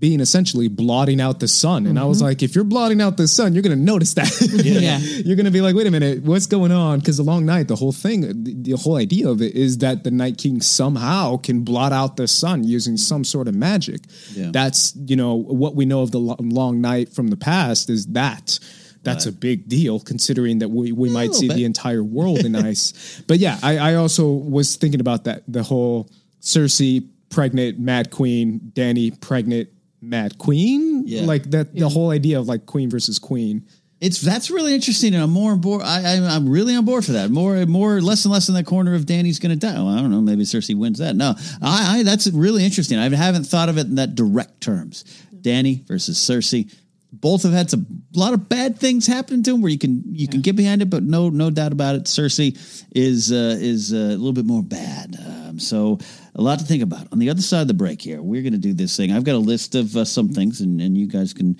[0.00, 1.86] being essentially blotting out the sun.
[1.86, 2.08] And I Mm-hmm.
[2.08, 4.28] was like, if you're blotting out the sun, you're going to notice that.
[4.64, 4.98] Yeah.
[4.98, 7.00] you're going to be like, wait a minute, what's going on?
[7.00, 10.02] Because the long night, the whole thing, the, the whole idea of it is that
[10.02, 14.00] the Night King somehow can blot out the sun using some sort of magic.
[14.32, 14.50] Yeah.
[14.52, 18.06] That's, you know, what we know of the lo- long night from the past is
[18.08, 18.58] that.
[19.02, 21.56] That's a big deal considering that we, we might see bit.
[21.56, 23.22] the entire world in ice.
[23.26, 26.10] But yeah, I, I also was thinking about that the whole
[26.42, 31.04] Cersei pregnant Mad Queen, Dany pregnant Mad Queen.
[31.06, 31.22] Yeah.
[31.22, 33.66] Like that the whole idea of like queen versus queen.
[34.00, 35.82] It's that's really interesting, and I'm more on board.
[35.82, 37.30] I, I, I'm really on board for that.
[37.30, 39.74] More, more, less and less in that corner of Dany's going to die.
[39.74, 40.22] Well, I don't know.
[40.22, 41.14] Maybe Cersei wins that.
[41.14, 42.98] No, I, I that's really interesting.
[42.98, 45.04] I haven't thought of it in that direct terms.
[45.38, 46.74] Danny versus Cersei.
[47.12, 50.02] Both have had some a lot of bad things happen to them where you can
[50.06, 52.04] you can get behind it, but no no doubt about it.
[52.04, 52.56] Cersei
[52.94, 55.16] is uh, is uh, a little bit more bad.
[55.18, 55.98] Um, so
[56.34, 57.08] a lot to think about.
[57.12, 59.12] On the other side of the break here, we're going to do this thing.
[59.12, 61.56] I've got a list of uh, some things, and, and you guys can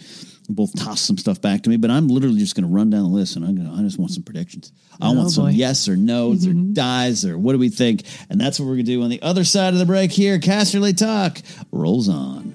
[0.49, 1.77] both toss some stuff back to me.
[1.77, 3.75] But I'm literally just going to run down the list, and I'm going to.
[3.75, 4.73] I just want some predictions.
[5.01, 8.41] I Oh, want some yes or no's or dies or what do we think, and
[8.41, 10.39] that's what we're going to do on the other side of the break here.
[10.39, 11.39] Casterly talk
[11.73, 12.55] rolls on.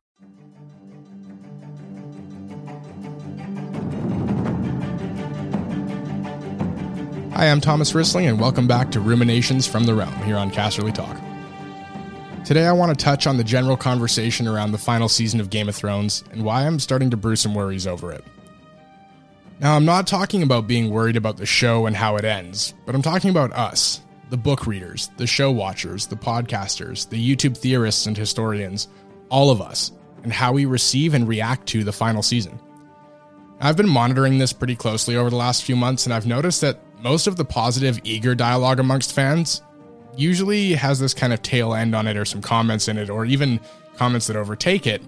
[7.33, 10.93] Hi, I'm Thomas Rissling, and welcome back to Ruminations from the Realm here on Casterly
[10.93, 11.17] Talk.
[12.43, 15.69] Today, I want to touch on the general conversation around the final season of Game
[15.69, 18.25] of Thrones and why I'm starting to brew some worries over it.
[19.61, 22.95] Now, I'm not talking about being worried about the show and how it ends, but
[22.95, 28.07] I'm talking about us, the book readers, the show watchers, the podcasters, the YouTube theorists
[28.07, 28.89] and historians,
[29.29, 32.59] all of us, and how we receive and react to the final season.
[33.61, 36.79] I've been monitoring this pretty closely over the last few months, and I've noticed that
[37.01, 39.61] most of the positive, eager dialogue amongst fans
[40.15, 43.25] usually has this kind of tail end on it, or some comments in it, or
[43.25, 43.59] even
[43.95, 45.01] comments that overtake it,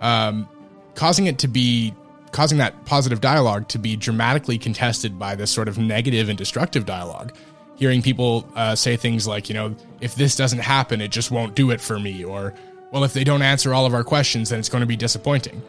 [0.00, 0.48] um,
[0.94, 1.94] causing it to be
[2.30, 6.84] causing that positive dialogue to be dramatically contested by this sort of negative and destructive
[6.84, 7.32] dialogue.
[7.76, 11.54] Hearing people uh, say things like, you know, if this doesn't happen, it just won't
[11.54, 12.52] do it for me, or,
[12.90, 15.62] well, if they don't answer all of our questions, then it's going to be disappointing.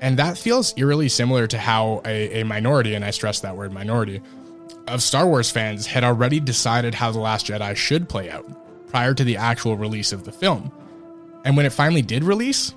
[0.00, 3.72] And that feels eerily similar to how a, a minority, and I stress that word
[3.72, 4.22] minority,
[4.88, 8.46] of Star Wars fans had already decided how The Last Jedi should play out
[8.88, 10.72] prior to the actual release of the film.
[11.44, 12.74] And when it finally did release,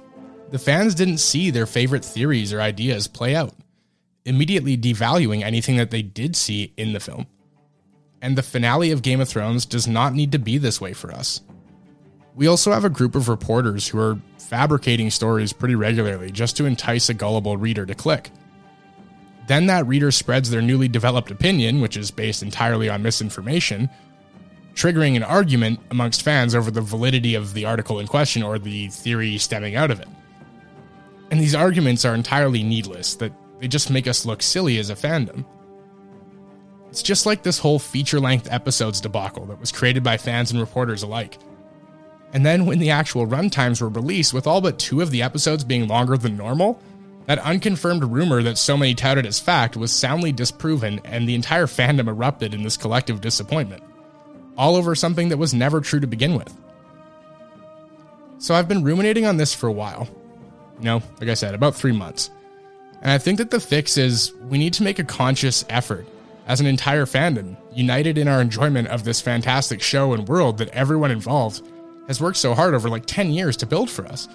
[0.52, 3.54] the fans didn't see their favorite theories or ideas play out,
[4.26, 7.28] immediately devaluing anything that they did see in the film.
[8.22, 11.12] And the finale of Game of Thrones does not need to be this way for
[11.12, 11.42] us.
[12.36, 16.66] We also have a group of reporters who are fabricating stories pretty regularly just to
[16.66, 18.30] entice a gullible reader to click.
[19.48, 23.90] Then that reader spreads their newly developed opinion, which is based entirely on misinformation,
[24.74, 28.88] triggering an argument amongst fans over the validity of the article in question or the
[28.88, 30.08] theory stemming out of it.
[31.30, 34.96] And these arguments are entirely needless, that they just make us look silly as a
[34.96, 35.46] fandom.
[36.90, 40.60] It's just like this whole feature length episodes debacle that was created by fans and
[40.60, 41.38] reporters alike.
[42.34, 45.64] And then when the actual runtimes were released, with all but two of the episodes
[45.64, 46.82] being longer than normal,
[47.32, 51.66] that unconfirmed rumor that so many touted as fact was soundly disproven, and the entire
[51.66, 53.82] fandom erupted in this collective disappointment.
[54.58, 56.54] All over something that was never true to begin with.
[58.38, 60.10] So I've been ruminating on this for a while.
[60.80, 62.30] You know, like I said, about three months.
[63.02, 66.06] And I think that the fix is we need to make a conscious effort
[66.48, 70.68] as an entire fandom, united in our enjoyment of this fantastic show and world that
[70.72, 71.66] everyone involved
[72.10, 74.28] has worked so hard over like 10 years to build for us.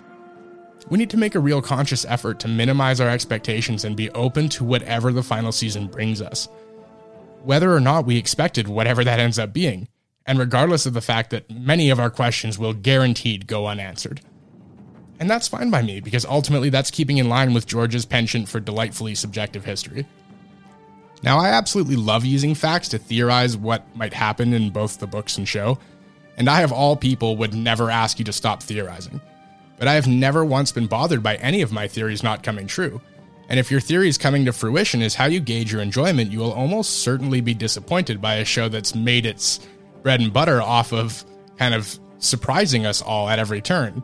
[0.88, 4.48] We need to make a real conscious effort to minimize our expectations and be open
[4.50, 6.48] to whatever the final season brings us.
[7.42, 9.88] Whether or not we expected whatever that ends up being,
[10.26, 14.20] and regardless of the fact that many of our questions will guaranteed go unanswered.
[15.18, 18.60] And that's fine by me because ultimately that's keeping in line with George's penchant for
[18.60, 20.06] delightfully subjective history.
[21.22, 25.38] Now, I absolutely love using facts to theorize what might happen in both the books
[25.38, 25.78] and show,
[26.36, 29.20] and I, of all people, would never ask you to stop theorizing.
[29.78, 33.00] But I have never once been bothered by any of my theories not coming true,
[33.48, 36.52] And if your theories coming to fruition is how you gauge your enjoyment, you will
[36.52, 39.60] almost certainly be disappointed by a show that's made its
[40.02, 41.24] bread and butter off of
[41.58, 44.02] kind of surprising us all at every turn.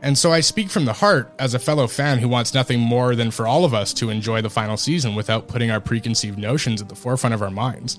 [0.00, 3.16] And so I speak from the heart as a fellow fan who wants nothing more
[3.16, 6.80] than for all of us to enjoy the final season without putting our preconceived notions
[6.80, 7.98] at the forefront of our minds.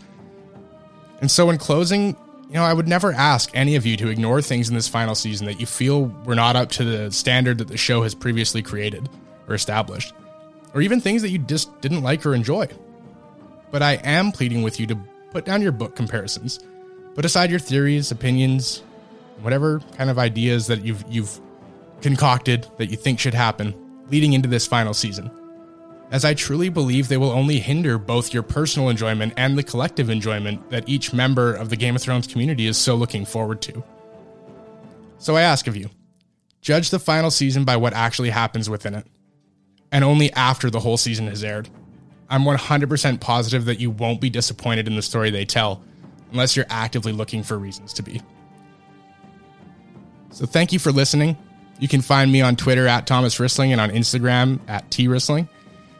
[1.19, 2.15] And so in closing,
[2.49, 5.13] you know, I would never ask any of you to ignore things in this final
[5.13, 8.63] season that you feel were not up to the standard that the show has previously
[8.63, 9.07] created
[9.47, 10.13] or established,
[10.73, 12.67] or even things that you just didn't like or enjoy.
[13.69, 14.97] But I am pleading with you to
[15.29, 16.59] put down your book comparisons,
[17.13, 18.81] put aside your theories, opinions,
[19.41, 21.39] whatever kind of ideas that you've you've
[22.01, 23.75] concocted that you think should happen
[24.09, 25.29] leading into this final season.
[26.11, 30.09] As I truly believe they will only hinder both your personal enjoyment and the collective
[30.09, 33.83] enjoyment that each member of the Game of Thrones community is so looking forward to.
[35.19, 35.89] So I ask of you
[36.61, 39.05] judge the final season by what actually happens within it,
[39.91, 41.69] and only after the whole season has aired.
[42.29, 45.81] I'm 100% positive that you won't be disappointed in the story they tell,
[46.31, 48.21] unless you're actively looking for reasons to be.
[50.31, 51.37] So thank you for listening.
[51.79, 55.47] You can find me on Twitter at Thomas Rissling and on Instagram at T Rissling.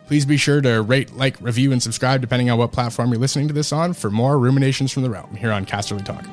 [0.09, 3.47] Please be sure to rate, like, review, and subscribe depending on what platform you're listening
[3.47, 6.25] to this on for more ruminations from the realm here on Casterly Talk.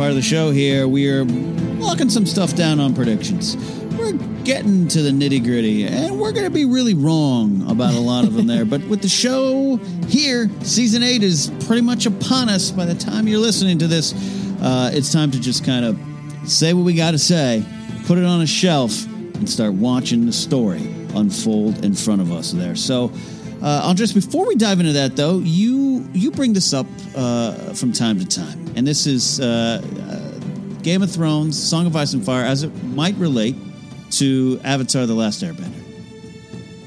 [0.00, 0.88] Part of the show here.
[0.88, 3.54] We are locking some stuff down on predictions.
[3.98, 8.00] We're getting to the nitty gritty, and we're going to be really wrong about a
[8.00, 8.64] lot of them there.
[8.64, 9.76] But with the show
[10.08, 14.14] here, season eight is pretty much upon us by the time you're listening to this.
[14.62, 16.00] Uh, it's time to just kind of
[16.50, 17.62] say what we got to say,
[18.06, 20.80] put it on a shelf, and start watching the story
[21.14, 22.74] unfold in front of us there.
[22.74, 23.12] So,
[23.62, 27.92] uh, Andres, before we dive into that, though, you you bring this up uh, from
[27.92, 32.24] time to time, and this is uh, uh, Game of Thrones, Song of Ice and
[32.24, 33.56] Fire, as it might relate
[34.12, 35.80] to Avatar: The Last Airbender.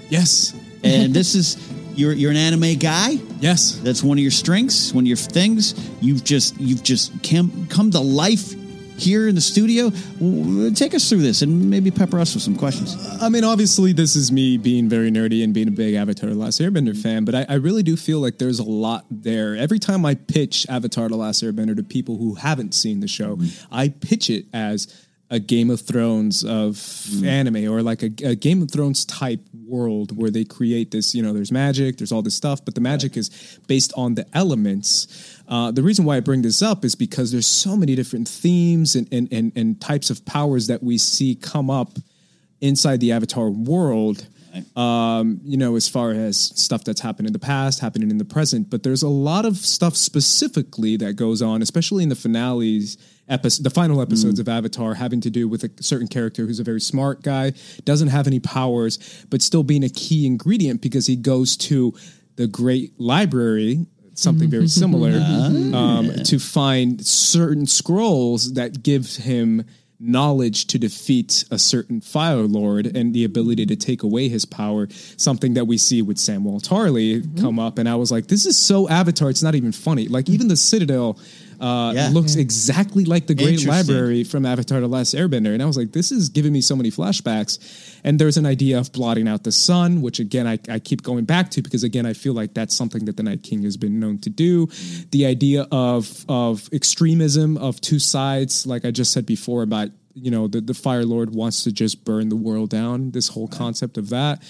[0.10, 0.54] Yes.
[0.84, 1.58] And this is
[1.96, 3.12] you're you're an anime guy.
[3.40, 3.80] Yes.
[3.84, 5.76] That's one of your strengths, one of your things.
[6.02, 8.54] You've just you've just come come to life
[8.98, 9.90] here in the studio.
[10.72, 12.96] Take us through this and maybe pepper us with some questions.
[13.22, 16.36] I mean, obviously, this is me being very nerdy and being a big Avatar: The
[16.36, 19.56] Last Airbender fan, but I, I really do feel like there's a lot there.
[19.56, 23.36] Every time I pitch Avatar: The Last Airbender to people who haven't seen the show,
[23.36, 23.74] mm-hmm.
[23.74, 27.26] I pitch it as a Game of Thrones of mm.
[27.26, 31.24] anime or like a, a Game of Thrones type world where they create this, you
[31.24, 35.33] know, there's magic, there's all this stuff, but the magic is based on the elements.
[35.48, 38.96] Uh, the reason why I bring this up is because there's so many different themes
[38.96, 41.98] and, and, and, and types of powers that we see come up
[42.62, 44.28] inside the Avatar world.
[44.76, 48.26] Um, you know, as far as stuff that's happened in the past, happening in the
[48.26, 52.98] present, but there's a lot of stuff specifically that goes on, especially in the finales,
[53.28, 56.64] episode, the final episodes of Avatar, having to do with a certain character who's a
[56.64, 57.54] very smart guy,
[57.86, 61.94] doesn't have any powers, but still being a key ingredient because he goes to
[62.36, 63.86] the great library.
[64.16, 65.12] Something very similar
[65.74, 69.66] um, to find certain scrolls that give him
[70.00, 74.88] knowledge to defeat a certain fire lord and the ability to take away his power.
[75.18, 78.58] Something that we see with Samwell Tarly come up and I was like this is
[78.58, 80.08] so avatar it's not even funny.
[80.08, 81.18] Like even the citadel
[81.64, 82.10] uh, Yeah.
[82.10, 85.94] looks exactly like the Great Library from Avatar: The Last Airbender, and I was like,
[85.94, 87.58] "This is giving me so many flashbacks."
[88.04, 91.24] And there's an idea of blotting out the sun, which again I, I keep going
[91.24, 94.00] back to because again I feel like that's something that the Night King has been
[94.00, 94.68] known to do.
[95.12, 100.32] The idea of of extremism of two sides, like I just said before about you
[100.32, 103.12] know the the Fire Lord wants to just burn the world down.
[103.12, 104.44] This whole concept of that.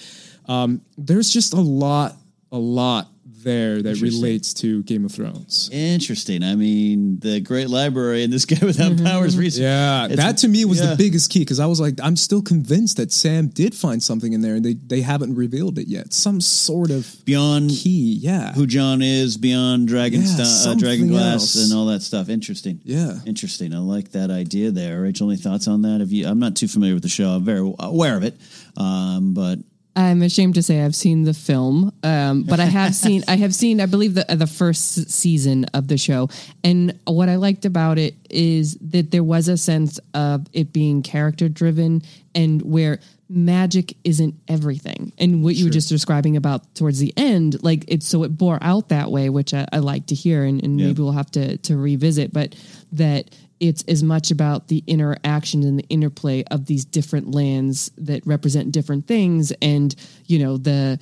[0.46, 2.16] Um, there's just a lot,
[2.52, 3.08] a lot
[3.44, 5.68] there that relates to Game of Thrones.
[5.72, 6.42] Interesting.
[6.42, 9.36] I mean, the Great Library and this guy without powers.
[9.36, 10.90] reason- Yeah, It's- that to me was yeah.
[10.90, 14.32] the biggest key because I was like, I'm still convinced that Sam did find something
[14.32, 16.12] in there and they, they haven't revealed it yet.
[16.12, 18.52] Some sort of beyond key, yeah.
[18.54, 21.64] who Jon is, beyond Dragon Yeah, Sta- uh, Dragon Glass, else.
[21.70, 22.28] and all that stuff.
[22.28, 22.80] Interesting.
[22.84, 23.18] Yeah.
[23.26, 23.74] interesting.
[23.74, 25.02] I like that idea there.
[25.02, 26.00] Rachel, any thoughts on that?
[26.00, 26.26] Have you?
[26.26, 27.28] I'm not too familiar with the show.
[27.30, 28.34] I'm very aware of it,
[28.76, 29.58] um, but
[29.96, 33.54] I'm ashamed to say I've seen the film, um, but I have seen I have
[33.54, 36.28] seen I believe the the first season of the show,
[36.64, 41.02] and what I liked about it is that there was a sense of it being
[41.02, 42.02] character driven
[42.34, 45.12] and where magic isn't everything.
[45.18, 48.58] And what you were just describing about towards the end, like it's so it bore
[48.60, 50.88] out that way, which I, I like to hear, and, and Yeah.
[50.88, 52.54] maybe we'll have to to revisit, but
[52.92, 53.30] that
[53.60, 58.72] it's as much about the interaction and the interplay of these different lands that represent
[58.72, 59.94] different things, and
[60.26, 60.98] you know the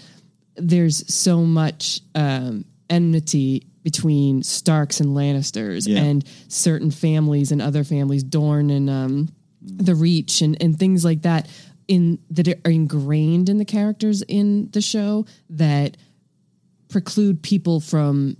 [0.56, 6.02] there's so much um, enmity between Starks and Lannisters, Yeah.
[6.02, 9.28] and certain families and other families, Dorne and um,
[9.62, 11.48] the Reach, and and things like that,
[11.88, 15.96] in that are ingrained in the characters in the show that
[16.88, 18.36] preclude people from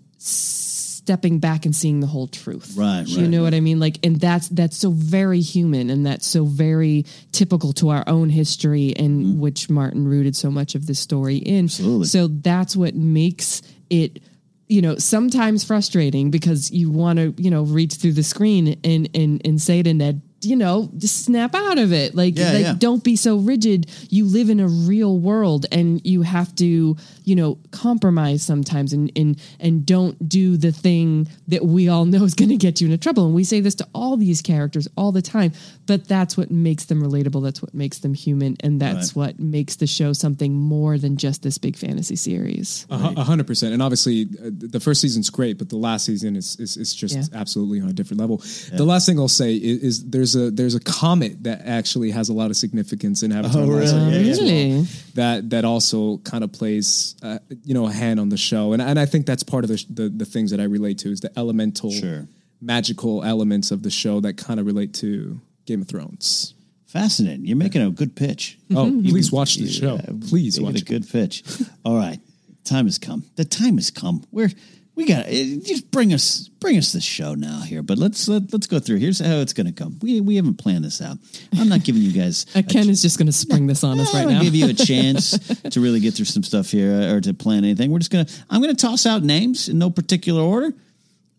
[1.04, 2.74] stepping back and seeing the whole truth.
[2.76, 3.80] Right, You right, know what I mean?
[3.80, 8.28] Like, and that's that's so very human, and that's so very typical to our own
[8.28, 9.40] history, and mm-hmm.
[9.40, 11.64] which Martin rooted so much of this story in.
[11.64, 12.06] Absolutely.
[12.06, 14.22] So that's what makes it.
[14.68, 19.08] You know, sometimes frustrating because you want to, you know, reach through the screen and
[19.14, 22.14] and and say to Ned, you know, just snap out of it.
[22.14, 22.74] Like, Yeah, like yeah.
[22.78, 23.90] don't be so rigid.
[24.10, 29.10] You live in a real world and you have to, you know, compromise sometimes and
[29.16, 32.86] and and don't do the thing that we all know is going to get you
[32.86, 33.26] into trouble.
[33.26, 35.52] And we say this to all these characters all the time,
[35.86, 37.42] but that's what makes them relatable.
[37.42, 41.42] That's what makes them human and that's what makes the show something more than just
[41.42, 42.86] this big fantasy series.
[42.90, 46.36] A A hundred percent, and obviously uh, the first season's great, but the last season
[46.36, 47.40] is is, is just Yeah.
[47.40, 48.38] absolutely on a different level.
[48.72, 52.28] The last thing I'll say is, is there's a there's a comet that actually has
[52.28, 53.62] a lot of significance in Avatar.
[53.62, 54.22] Oh, Last really?
[54.24, 54.86] Airbender Yeah, well.
[55.14, 58.80] That that also kind of plays uh, you know a hand on the show, and
[58.82, 61.20] and I think that's part of the, the the things that I relate to is
[61.20, 62.26] the elemental, Sure.
[62.60, 66.54] magical elements of the show that kind of relate to Game of Thrones.
[66.86, 67.46] Fascinating.
[67.46, 68.58] You're making a good pitch.
[68.74, 69.98] Oh, please watch the show.
[70.28, 71.42] Please Making watch a good pitch.
[71.86, 72.20] All right,
[72.64, 73.24] time has come.
[73.36, 74.24] The time has come.
[74.30, 74.50] We're
[74.94, 77.82] we got just bring us bring us the show now here.
[77.82, 78.98] But let's let, let's go through.
[78.98, 79.98] Here's how it's going to come.
[80.02, 81.16] We we haven't planned this out.
[81.58, 82.46] I'm not giving you guys.
[82.54, 84.42] Uh, Ken is just going to spring this on us right now.
[84.42, 85.38] give you a chance
[85.70, 87.90] to really get through some stuff here uh, or to plan anything.
[87.90, 88.26] We're just gonna.
[88.50, 90.74] I'm gonna toss out names in no particular order,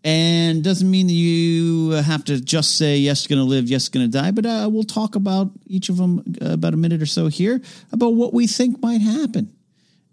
[0.03, 4.09] and doesn't mean that you have to just say yes, going to live, yes, going
[4.09, 4.31] to die.
[4.31, 7.61] But uh, we'll talk about each of them uh, about a minute or so here
[7.91, 9.53] about what we think might happen.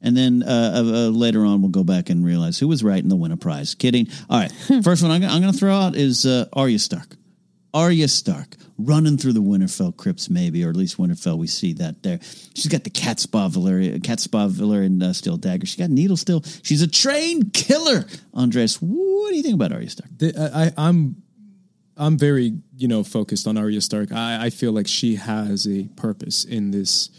[0.03, 3.03] And then uh, uh, uh, later on, we'll go back and realize who was right
[3.03, 3.75] and they'll win a prize.
[3.75, 4.09] Kidding.
[4.31, 4.51] All right.
[4.83, 7.17] First one I'm gonna, I'm going to throw out is uh, Arya Stark.
[7.75, 11.37] Arya Stark running through the Winterfell crypts, maybe, or at least Winterfell.
[11.39, 12.19] We see that there.
[12.55, 15.67] She's got the catspaw Valyrian, catspaw Valyrian uh, steel dagger.
[15.67, 16.43] She got needle steel.
[16.63, 18.07] She's a trained killer.
[18.35, 20.11] Andres, what do you think about Arya Stark?
[20.17, 21.23] The- I, I, I'm
[21.97, 24.13] I'm very you know focused on Arya Stark.
[24.13, 27.11] I, I feel like she has a purpose in this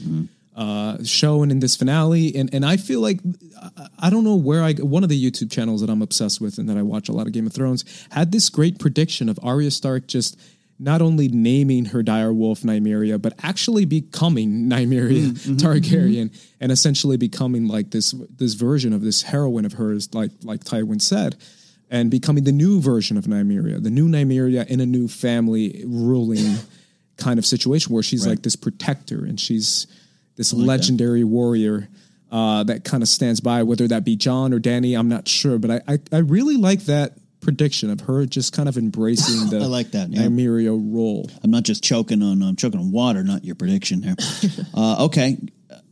[0.55, 3.19] uh, show and in this finale, and and I feel like
[3.99, 6.67] I, don't know where I one of the YouTube channels that I'm obsessed with and
[6.69, 9.71] that I watch a lot of Game of Thrones had this great prediction of Arya
[9.71, 10.39] Stark just.
[10.83, 15.29] Not only naming her dire wolf Nymeria, but actually becoming Nymeria
[15.59, 20.63] Targaryen, and essentially becoming like this this version of this heroine of hers, like like
[20.63, 21.35] Tywin said
[21.91, 26.55] and becoming the new version of Nymeria, the new Nymeria in a new family ruling
[27.17, 29.85] kind of situation where she's like this protector and she's
[30.41, 31.87] this legendary warrior
[32.31, 35.59] uh, that kind of stands by, whether that be Jon or Dany, I'm not sure,
[35.59, 39.63] but I, I, I really like that prediction of her just kind of embracing the
[39.63, 40.23] I like that, yeah.
[40.23, 41.29] Nymeria role.
[41.43, 44.15] I'm not just choking on I'm choking on water, not your prediction here.
[44.73, 45.37] uh, okay,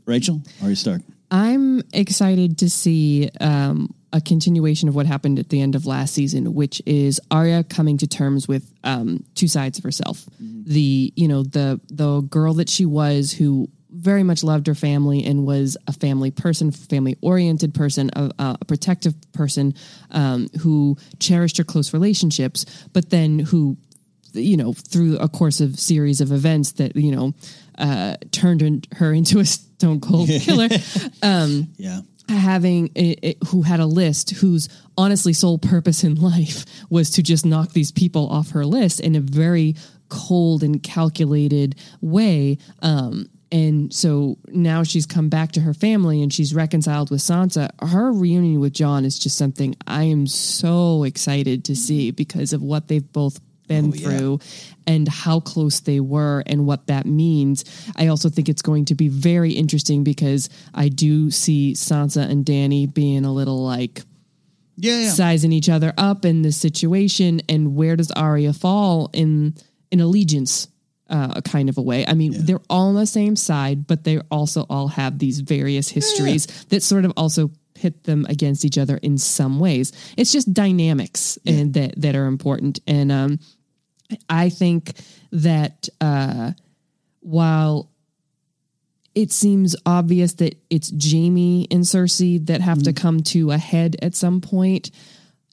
[0.08, 1.02] Rachel, Arya Stark.
[1.30, 6.16] I'm excited to see um, a continuation of what happened at the end of last
[6.16, 10.26] season, which is Arya coming to terms with um, two sides of herself.
[10.40, 15.24] The you know the the girl that she was, who very much loved her family
[15.26, 19.74] and was a family person, family oriented person, a, a protective person
[20.12, 23.78] um, who cherished her close relationships, but then who
[24.34, 27.34] you know, through a course of series of events that, you know,
[27.80, 30.68] uh, turned in- her into a stone cold killer,
[31.78, 32.02] Yeah.
[32.28, 32.92] having
[33.48, 37.92] who had a list whose honestly sole purpose in life was to just knock these
[37.92, 39.76] people off her list in a very
[40.10, 42.60] cold and calculated way.
[42.84, 47.70] Um, and so now she's come back to her family and she's reconciled with Sansa.
[47.82, 52.62] Her reunion with Jon is just something I am so excited to see because of
[52.62, 54.40] what they've both been oh, through
[54.86, 57.64] and how close they were and what that means.
[57.96, 62.46] I also think it's going to be very interesting because I do see Sansa and
[62.46, 64.02] Dany being a little like
[64.76, 65.10] Yeah, yeah.
[65.10, 69.56] sizing each other up in this situation and where does Arya fall in
[69.92, 70.68] in allegiance
[71.10, 72.06] uh, a kind of a way.
[72.06, 75.90] I mean, they're all on the same side, but they also all have these various
[75.90, 79.92] histories that sort of also pit them against each other in some ways.
[80.18, 82.80] It's just dynamics and that that are important.
[82.88, 83.40] And um,
[84.30, 84.94] I think
[85.32, 86.52] that uh,
[87.22, 87.90] while
[89.16, 93.96] it seems obvious that it's Jaime and Cersei that have to come to a head
[94.02, 94.92] at some point,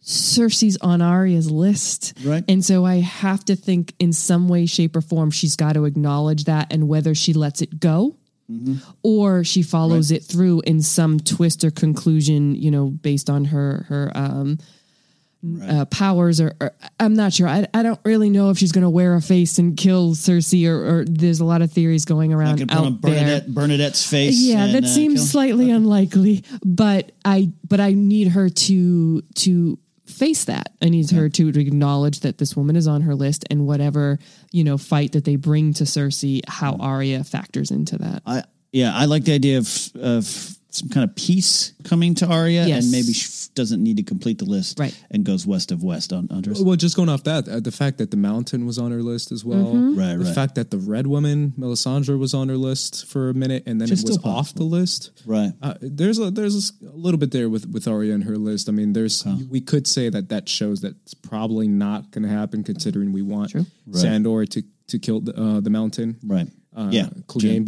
[0.07, 2.15] Cersei's on Arya's list.
[2.25, 2.45] Right.
[2.49, 5.85] And so I have to think in some way, shape, or form, she's got to
[5.85, 8.17] acknowledge that and whether she lets it go
[9.03, 13.85] or she follows it through in some twist or conclusion, you know, based on her,
[13.89, 14.59] her, um,
[15.63, 17.49] uh, powers or, or I'm not sure.
[17.49, 20.69] I, I don't really know if she's going to wear a face and kill Cersei
[20.69, 23.43] or, or there's a lot of theories going around out on there.
[23.47, 24.39] Bernadette's face.
[24.39, 29.79] Yeah, and, that uh, seems slightly unlikely, but I but I need her to to
[30.07, 30.73] face that.
[30.81, 34.19] I need her to, acknowledge that this woman is on her list and whatever,
[34.53, 36.81] you know, fight that they bring to Cersei, how Mm.
[36.81, 38.23] Arya factors into that.
[38.27, 42.67] I yeah, I like the idea of of some kind of peace coming to Arya,
[42.67, 42.85] Yes.
[42.85, 44.95] and maybe she doesn't need to complete the list, Right.
[45.11, 46.53] And goes west of west on under.
[46.61, 49.33] Well, just going off that, uh, the fact that the mountain was on her list
[49.33, 49.99] as well, Mm-hmm.
[49.99, 50.35] Right, the right.
[50.35, 53.89] fact that the red woman Melisandre was on her list for a minute and then
[53.91, 55.11] Which it was off the list.
[55.27, 55.53] Right.
[55.63, 58.69] Uh, there's a there's a little bit there with with Arya and her list.
[58.69, 62.29] I mean, there's we could say that that shows that it's probably not going to
[62.29, 63.53] happen considering we want
[63.93, 66.17] Sandor to to kill the, uh, the mountain.
[66.25, 66.49] Right.
[66.77, 67.09] Uh, Yeah.
[67.27, 67.65] Clegane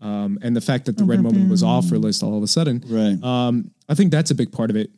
[0.00, 2.46] Um, and the fact that the red moment was off her list all of a
[2.46, 2.82] sudden.
[2.86, 3.22] Right.
[3.22, 4.90] Um, I think that's a big part of it.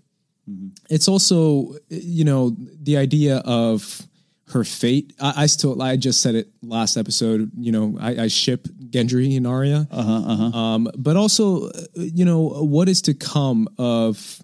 [0.91, 4.03] It's also, you know, the idea of
[4.49, 5.13] her fate.
[5.21, 7.51] I, I still, I just said it last episode.
[7.57, 9.87] You know, I, I ship Gendry and Arya.
[9.91, 10.59] Uh-huh, uh-huh.
[10.59, 14.43] Um, but also, uh, you know, what is to come of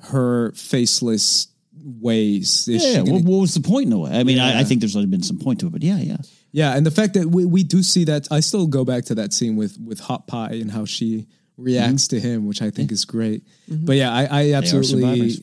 [0.00, 1.48] her faceless
[1.82, 2.68] ways?
[2.68, 2.98] Is she yeah.
[2.98, 4.10] gonna- What, what was the point in a way?
[4.10, 6.18] I mean, I, I think there's been some point to it, but yeah, yeah.
[6.52, 9.14] Yeah, and the fact that we, we do see that, I still go back to
[9.16, 11.26] that scene with with Hot Pie and how she
[11.56, 13.42] reacts to him, which I think is great.
[13.68, 15.34] But yeah, I, I absolutely.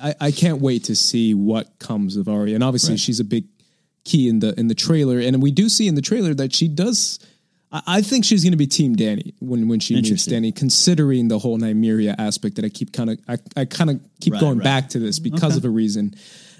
[0.00, 3.44] I, I can't wait to see what comes of Arya, and obviously she's a big
[4.04, 6.68] key in the in the trailer, and we do see in the trailer that she
[6.68, 7.18] does.
[7.72, 11.28] I I think she's going to be Team Dany when when she meets Dany, considering
[11.28, 14.40] the whole Nymeria aspect that I keep kind of I, I kind of keep Right,
[14.40, 14.64] going right.
[14.64, 16.14] back to this because of a reason.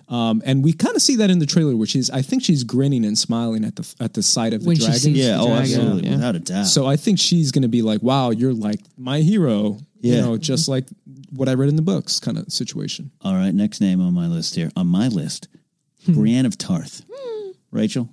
[0.09, 2.64] Um, and we kind of see that in the trailer, which is I think she's
[2.64, 5.14] grinning and smiling at the at the sight of the When she dragon.
[5.14, 5.36] Yeah.
[5.36, 6.09] the Oh, dragon, absolutely.
[6.09, 6.16] yeah.
[6.16, 6.66] Without a doubt.
[6.66, 10.38] So I think she's going to be like, "Wow, you're like my hero," you know,
[10.38, 10.86] just like
[11.30, 13.11] what I read in the books, kind of situation.
[13.22, 13.52] All right.
[13.54, 14.70] Next name on my list here.
[14.76, 15.48] On my list,
[16.06, 16.14] Hmm.
[16.14, 17.02] Brienne of Tarth.
[17.70, 18.09] Rachel,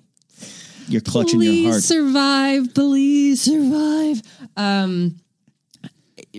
[0.90, 1.84] you're clutching please your heart.
[1.84, 4.22] survive, please survive.
[4.58, 5.16] Um,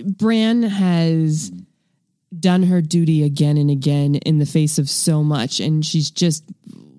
[0.04, 1.50] Bran has
[2.40, 6.44] done her duty again and again in the face of so much, and she's just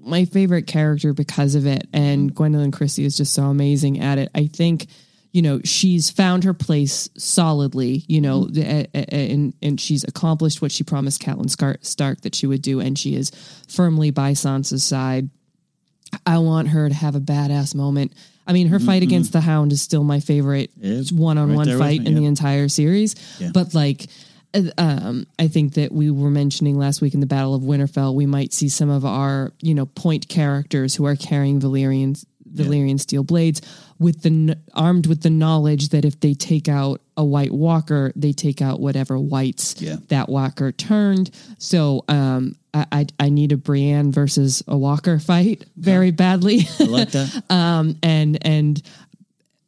[0.01, 1.87] my favorite character because of it.
[1.93, 4.29] And Gwendoline Christie is just so amazing at it.
[4.35, 4.87] I think.
[5.33, 8.03] You know, she's found her place solidly.
[8.07, 8.97] You know, mm-hmm.
[8.97, 11.49] a- and and she's accomplished what she promised Catelyn
[11.83, 13.29] Stark that she would do, and she is
[13.67, 15.29] firmly by Sansa's side.
[16.25, 18.13] I want her to have a badass moment.
[18.47, 19.09] I mean, her fight mm-hmm.
[19.09, 20.71] against the Hound is still my favorite
[21.11, 23.13] one-on-one right there with fight in the entire series.
[23.39, 23.51] Yeah.
[23.53, 24.07] But like,
[24.77, 28.25] um, I think that we were mentioning last week in the Battle of Winterfell, we
[28.25, 33.23] might see some of our you know point characters who are carrying Valyrian Valyrian steel
[33.23, 33.61] blades
[33.99, 38.31] with the armed with the knowledge that if they take out a White Walker, they
[38.31, 39.97] take out whatever whites Yeah.
[40.09, 41.31] that Walker turned.
[41.57, 46.61] So um, I, I I need a Brienne versus a Walker fight very badly.
[46.79, 47.43] I like that.
[47.49, 48.81] um, and and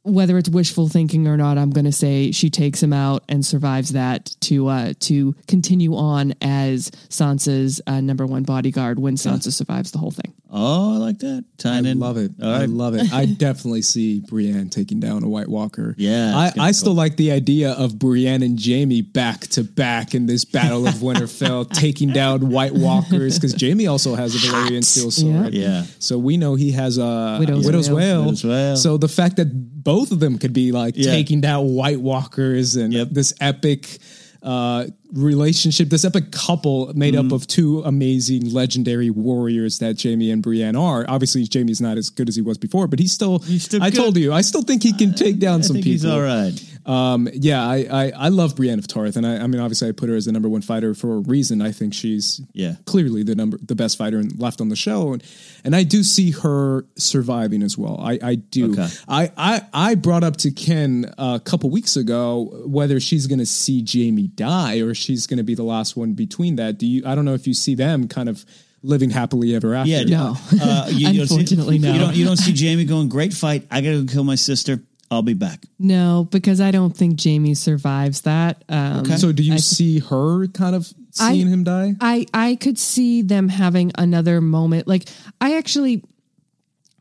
[0.03, 3.45] whether it's wishful thinking or not, I'm going to say she takes him out and
[3.45, 9.51] survives that to uh, to continue on as Sansa's uh, number one bodyguard when Sansa
[9.51, 10.33] survives the whole thing.
[10.51, 11.45] Oh, I like that.
[11.59, 11.99] Tying I in.
[11.99, 12.31] love it.
[12.41, 12.69] All I right.
[12.69, 13.13] love it.
[13.13, 15.93] I definitely see Brienne taking down a White Walker.
[15.97, 20.15] Yeah, I, I be still like the idea of Brienne and Jaime back to back
[20.15, 24.83] in this Battle of Winterfell, taking down White Walkers because Jaime also has a Valyrian
[24.83, 25.53] steel sword.
[25.53, 25.83] Yeah.
[25.99, 27.97] So we know he has a Widow's Widow's, Wail.
[27.97, 28.21] Wail.
[28.21, 28.77] Widow's Wail.
[28.77, 31.11] So the fact that both of them could be like Yeah.
[31.11, 33.07] taking down White Walkers and Yep.
[33.11, 33.97] this epic
[34.41, 37.27] uh, relationship, this epic couple made Mm-hmm.
[37.27, 41.03] up of two amazing legendary warriors that Jaime and Brienne are.
[41.09, 43.39] Obviously, Jaime's not as good as he was before, but he's still.
[43.39, 43.97] He's still I good.
[43.97, 45.91] told you, I still think he can take down I some people.
[45.91, 46.53] he's all right.
[46.89, 49.91] Um, yeah, I, I I love Brienne of Tarth, and I, I mean, obviously, I
[49.91, 51.61] put her as the number one fighter for a reason.
[51.61, 52.75] I think she's Yeah.
[52.85, 55.23] clearly the number the best fighter in, left on the show, and
[55.63, 57.99] and I do see her surviving as well.
[58.01, 58.71] I I do.
[58.71, 58.87] Okay.
[59.07, 63.45] I I I brought up to Ken a couple weeks ago whether she's going to
[63.45, 66.79] see Jaime die or she's going to be the last one between that.
[66.79, 67.03] Do you?
[67.05, 68.43] I don't know if you see them kind of
[68.81, 69.91] living happily ever after.
[69.91, 70.37] Yeah, No.
[70.59, 71.91] Uh, you, you don't see- Unfortunately, no.
[71.93, 73.67] You don't, you don't see Jaime going, great fight.
[73.69, 74.81] I got to go kill my sister.
[75.11, 75.65] I'll be back.
[75.79, 78.63] No, because I don't think Jaime survives that.
[78.69, 81.95] Um, So do you see her kind of I- seeing him die?
[81.99, 84.87] I I could see them having another moment.
[84.87, 85.09] Like
[85.41, 86.03] I actually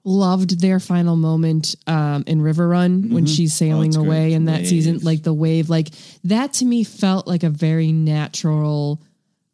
[0.05, 4.07] loved their final moment um, in Riverrun when she's sailing it's great.
[4.07, 5.89] away in that season, like the wave, like
[6.25, 9.03] that to me felt like a very natural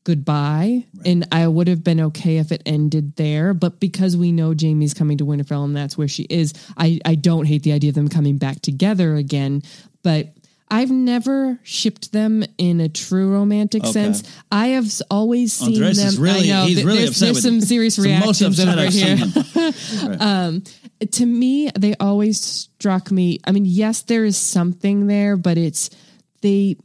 [0.04, 0.84] goodbye.
[1.04, 3.54] And I would have been okay if it ended there.
[3.54, 7.14] But because we know Jaime's coming to Winterfell and that's where she is, I, I
[7.14, 9.62] don't hate the idea of them coming back together again.
[10.02, 10.34] But
[10.70, 14.22] I've never shipped them in a true romantic sense.
[14.50, 16.08] I have always seen Andres them.
[16.08, 18.40] is really, I know he's th- really there's, upset there's some serious It's the most
[18.40, 20.20] reactions over I've here him.
[20.20, 20.64] Um,
[21.12, 25.90] to me they always struck me i mean yes there is something there but it's
[26.40, 26.76] they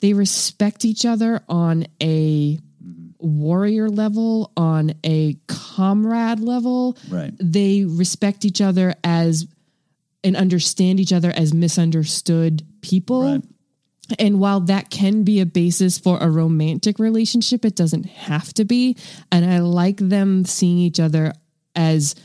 [0.00, 2.58] they respect each other on a
[3.18, 7.34] warrior level on a comrade level Right.
[7.38, 9.46] they respect each other as
[10.24, 13.44] and understand each other as misunderstood people Right.
[14.18, 18.64] and while that can be a basis for a romantic relationship, it doesn't have to
[18.64, 18.96] be.
[19.30, 21.32] And I like them seeing each other
[21.76, 22.16] as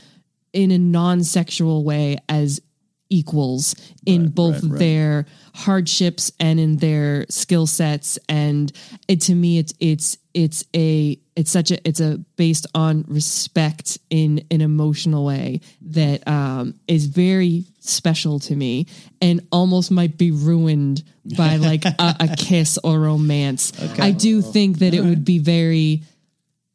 [0.52, 2.60] in a non sexual way as
[3.08, 4.78] equals in both right, right.
[4.80, 8.18] their hardships and in their skill sets.
[8.28, 8.70] And
[9.08, 13.98] it to me it's it's it's a it's such a it's a based on respect
[14.10, 18.86] in an emotional way that um is very special to me
[19.22, 21.02] and almost might be ruined
[21.36, 23.72] by like a, a kiss or romance.
[23.98, 26.02] I do think that it would be very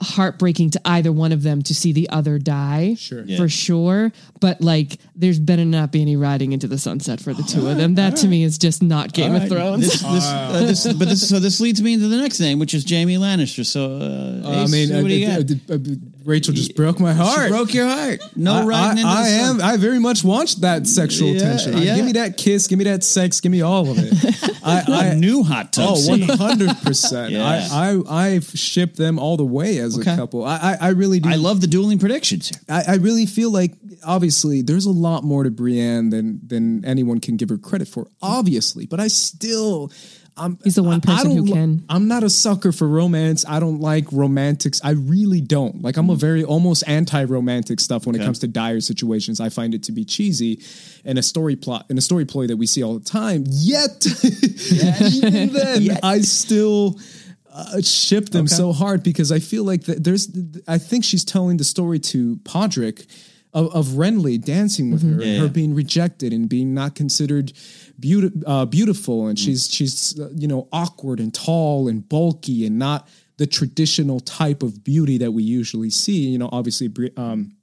[0.01, 3.23] heartbreaking to either one of them to see the other die Sure.
[3.23, 3.37] Yeah.
[3.37, 7.43] for sure but like there's better not be any riding into the sunset for the
[7.43, 10.63] two of them that to me is just not game of thrones This, this, uh,
[10.65, 13.65] this, but this, so this leads me into the next name, which is Jaime Lannister.
[13.65, 15.51] So, uh, I Ace, mean, what do you uh, got?
[15.51, 17.45] uh, uh, Rachel just broke my heart.
[17.45, 18.19] She broke your heart.
[18.35, 19.59] No I, riding I, I sun.
[19.59, 19.61] am.
[19.61, 21.77] I very much want that sexual Yeah, tension.
[21.77, 21.95] Yeah.
[21.95, 22.67] Give me that kiss.
[22.67, 23.39] Give me that sex.
[23.41, 24.59] Give me all of it.
[24.63, 27.41] I, a new hot tub Oh, 100%.
[27.41, 30.13] I, I, I've shipped them all the way as Okay.
[30.13, 30.43] a couple.
[30.45, 31.29] I, I, I really do.
[31.29, 32.51] I love the dueling predictions.
[32.69, 33.73] I, I really feel like
[34.05, 38.07] obviously there's a lot more to Brienne than than anyone can give her credit for,
[38.21, 38.85] obviously.
[38.85, 39.91] But I still
[40.43, 41.85] I'm He's the one I- I person who can.
[41.89, 43.45] I'm not a sucker for romance.
[43.47, 44.81] I don't like romantics.
[44.83, 45.81] I really don't.
[45.81, 49.39] Like I'm a very almost anti-romantic stuff when it comes to dire situations.
[49.39, 50.61] I find it to be cheesy
[51.05, 53.43] and a story plot and a story ploy that we see all the time.
[53.47, 54.05] Yet
[55.13, 56.99] even then I still
[57.53, 60.29] uh, ship them so hard because I feel like that there's
[60.67, 63.05] I think she's telling the story to Podrick
[63.53, 65.51] of, of Renly dancing with her and Yeah, her yeah.
[65.51, 67.51] being rejected and being not considered
[68.01, 72.77] beauti- uh, beautiful and she's she's uh, you know awkward and tall and bulky and
[72.77, 76.87] not the traditional type of beauty that we usually see you know obviously
[77.17, 77.53] um,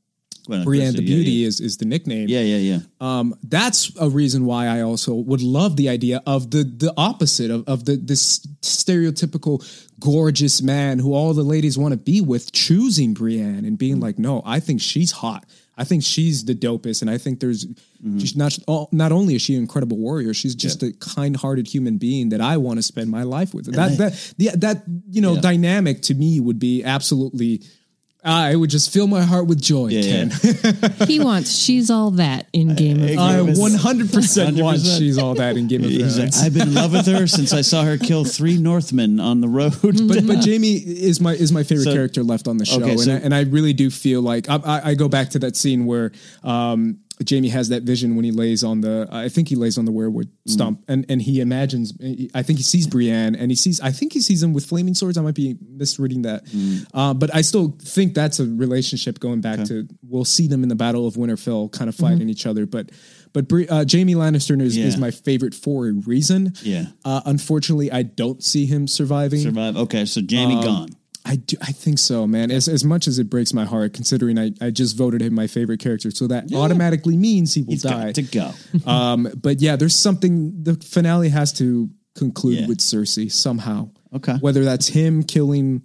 [0.48, 1.48] Well, Brienne the yeah, Beauty yeah.
[1.48, 2.80] is is the nickname Yeah, yeah, yeah.
[3.00, 7.50] um, that's a reason why I also would love the idea of the the opposite
[7.50, 9.62] of, of the this stereotypical
[10.00, 14.18] gorgeous man who all the ladies want to be with choosing Brienne and being like,
[14.18, 15.44] no, I think she's hot.
[15.78, 18.18] I think she's the dopest, and I think there's mm-hmm.
[18.18, 21.98] she's not oh, not only is she an incredible warrior, she's just a kind-hearted human
[21.98, 23.72] being that I want to spend my life with.
[23.72, 27.62] That that yeah, that you know dynamic to me would be absolutely.
[28.24, 30.32] I would just fill my heart with joy, Yeah, Ken.
[30.42, 31.04] yeah.
[31.06, 34.98] he wants she's all that in game of I thrones 100% want 100%.
[34.98, 36.42] she's all that in Game of He's like, Thrones.
[36.42, 39.48] I've been in love with her since I saw her kill three Northmen on the
[39.48, 39.72] road.
[39.80, 42.90] but but Jaime is my is my favorite So- character left on the show, Okay,
[42.92, 45.38] and, so- I, and I really do feel like I, I, I go back to
[45.40, 46.10] that scene where
[46.42, 46.98] um,
[47.28, 49.92] Jaime has that vision when he lays on the I think he lays on the
[49.92, 50.50] weirwood Mm.
[50.50, 51.92] stump, and and he imagines
[52.34, 54.94] I think he sees Brienne, and he sees I think he sees him with flaming
[54.94, 55.18] swords.
[55.18, 56.86] I might be misreading that, Mm.
[56.94, 60.68] uh, but I still think that's a relationship going back to we'll see them in
[60.68, 62.90] the Battle of Winterfell, kind of fighting each other, but.
[63.34, 66.54] But uh, Jaime Lannister is, is my favorite for a reason.
[66.62, 66.86] Yeah.
[67.04, 69.40] Uh, unfortunately, I don't see him surviving.
[69.40, 69.76] Survive.
[69.76, 70.88] Okay, so Jaime Um, gone.
[71.24, 72.50] I do, I think so, man.
[72.50, 75.46] As as much as it breaks my heart, considering I, I just voted him my
[75.46, 78.06] favorite character, so that automatically means he will He's die.
[78.06, 78.50] got to go.
[78.90, 80.62] um, but yeah, there's something.
[80.62, 82.66] The finale has to conclude Yeah.
[82.66, 83.90] with Cersei somehow.
[84.14, 84.36] Okay.
[84.40, 85.84] whether that's him killing.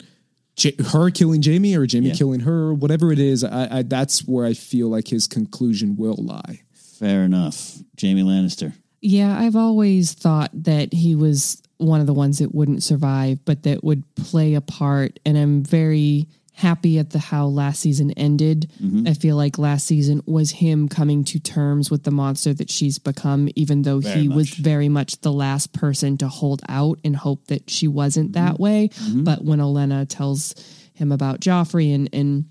[0.56, 2.14] J- her killing Jaime or Jaime Yeah.
[2.14, 6.16] killing her, whatever it is, I, I that's where I feel like his conclusion will
[6.20, 6.62] lie.
[7.00, 7.80] Fair enough.
[8.00, 8.72] Jaime Lannister.
[9.02, 13.64] Yeah, I've always thought that he was one of the ones that wouldn't survive, but
[13.64, 15.20] that would play a part.
[15.26, 18.72] And I'm very happy at the how last season ended.
[18.82, 19.08] Mm-hmm.
[19.08, 23.00] I feel like last season was him coming to terms with the monster that she's
[23.00, 27.16] become, even though Very he was very much the last person to hold out and
[27.16, 28.64] hope that she wasn't that mm-hmm.
[28.64, 28.88] way.
[28.90, 29.24] Mm-hmm.
[29.24, 30.54] But when Olenna tells
[30.94, 32.46] him about Joffrey and and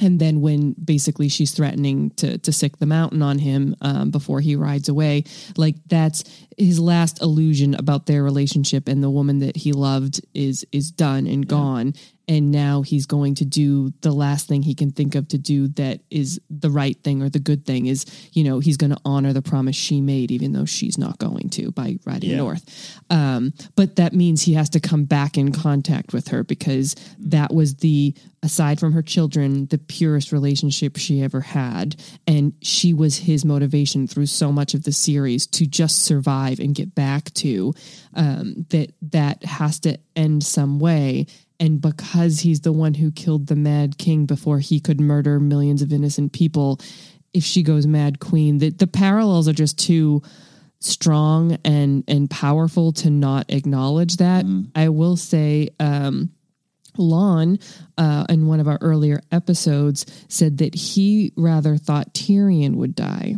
[0.00, 4.40] and then when basically she's threatening to to sick the mountain on him um, before
[4.40, 5.24] he rides away,
[5.56, 6.24] like that's
[6.56, 11.26] his last illusion about their relationship and the woman that he loved is is done
[11.26, 11.94] and gone.
[12.28, 15.68] And now he's going to do the last thing he can think of to do
[15.68, 19.00] that is the right thing or the good thing is you know he's going to
[19.04, 22.36] honor the promise she made even though she's not going to by riding Yeah.
[22.38, 23.00] north.
[23.10, 27.52] Um, but that means he has to come back in contact with her because that
[27.52, 31.96] was the aside from her children the purest relationship she ever had.
[32.26, 36.74] And she was his motivation through so much of the series to just survive and
[36.74, 37.72] get back to
[38.14, 41.26] um, that that has to end some way
[41.60, 45.82] and because he's the one who killed the mad king before he could murder millions
[45.82, 46.80] of innocent people
[47.32, 50.22] if she goes mad queen the, the parallels are just too
[50.80, 54.44] strong and and powerful to not acknowledge that
[54.74, 56.30] i will say um
[56.96, 57.58] Lon,
[57.98, 63.34] uh, in one of our earlier episodes, said that he rather thought Tyrion would die.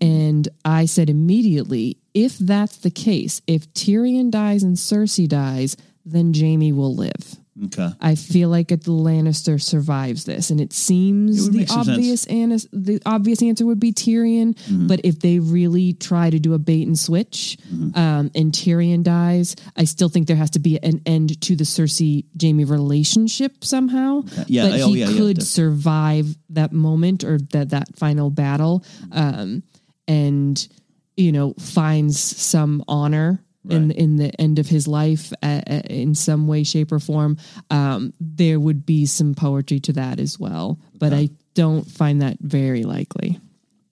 [0.00, 6.32] And I said immediately, if that's the case, if Tyrion dies and Cersei dies, then
[6.34, 7.36] Jaime will live.
[7.66, 7.88] Okay.
[8.00, 11.84] I feel like the Lannister survives this, and it It seems would the make some
[11.84, 11.96] sense.
[11.98, 14.56] obvious anis- the obvious answer would be Tyrion.
[14.88, 17.56] But if they really try to do a bait and switch,
[17.94, 21.64] um, and Tyrion dies, I still think there has to be an end to the
[21.64, 24.22] Cersei Jaime relationship somehow.
[24.46, 28.30] Yeah, but oh, he yeah, yeah, could def- survive that moment or that that final
[28.30, 29.62] battle, um,
[30.06, 30.68] and
[31.16, 36.14] you know finds some honor in in the end of his life uh, uh, in
[36.14, 37.36] some way, shape, or form.
[37.70, 42.38] Um, there would be some poetry to that as well, but I don't find that
[42.40, 43.40] very likely.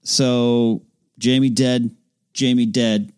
[0.02, 0.82] So
[1.22, 1.90] Jaime dead,
[2.38, 3.12] Jaime dead.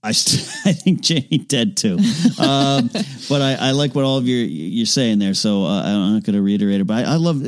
[0.00, 1.98] I st- I think Jaime dead too,
[2.38, 2.88] um,
[3.28, 5.34] but I, I like what all of you you're saying there.
[5.34, 6.86] So uh, I'm not going to reiterate it.
[6.86, 7.42] But I, I love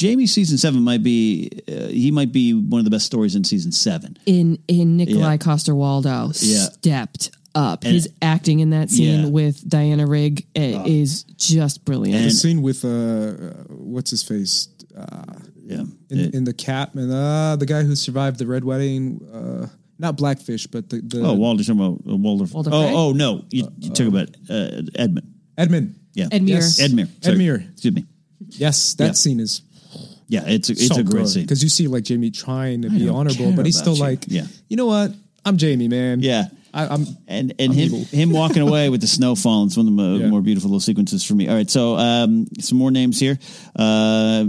[0.00, 3.42] Jaime season seven might be uh, he might be one of the best stories in
[3.42, 4.16] season seven.
[4.24, 5.36] In in Nikolaj Yeah.
[5.38, 6.66] Coster-Waldau Yeah.
[6.70, 7.84] stepped up.
[7.84, 9.26] His acting in that scene Yeah.
[9.26, 9.30] Oh.
[9.30, 12.22] with Diana Rigg uh, is just brilliant.
[12.24, 14.68] The scene with uh, uh, what's his face
[15.66, 15.80] Yeah,
[16.10, 19.20] in, It- in the cap and uh, the guy who survived the red wedding.
[19.32, 19.66] Uh,
[19.98, 22.44] not Blackfish, but the, the oh Walter talking about uh, Walter.
[22.54, 22.78] Walder Frey?
[22.78, 25.34] oh oh no, you, you talk about uh, Edmund.
[25.58, 25.94] Edmund.
[26.14, 26.48] Yeah, Edmure.
[26.48, 26.80] Yes.
[26.80, 27.08] Edmure.
[27.22, 27.36] Sorry.
[27.36, 27.72] Edmure.
[27.72, 28.04] Excuse me.
[28.48, 29.12] Yes, that Yeah.
[29.12, 29.60] scene is
[30.26, 31.42] Yeah, it's a, it's a great scene.
[31.42, 33.96] because you see like Jaime trying to be don't honorable, care but he's about still
[33.96, 34.02] you.
[34.10, 34.46] like, Yeah.
[34.68, 35.12] you know what?
[35.44, 36.20] I'm Jaime, man.
[36.20, 36.48] Yeah.
[36.72, 37.06] I, I'm.
[37.28, 38.04] and and I'm him evil.
[38.04, 40.28] him walking away with the snow falling is one of the mo- Yeah.
[40.28, 41.48] more beautiful little sequences for me.
[41.48, 43.38] All right, so um, some more names here.
[43.76, 44.44] Uh,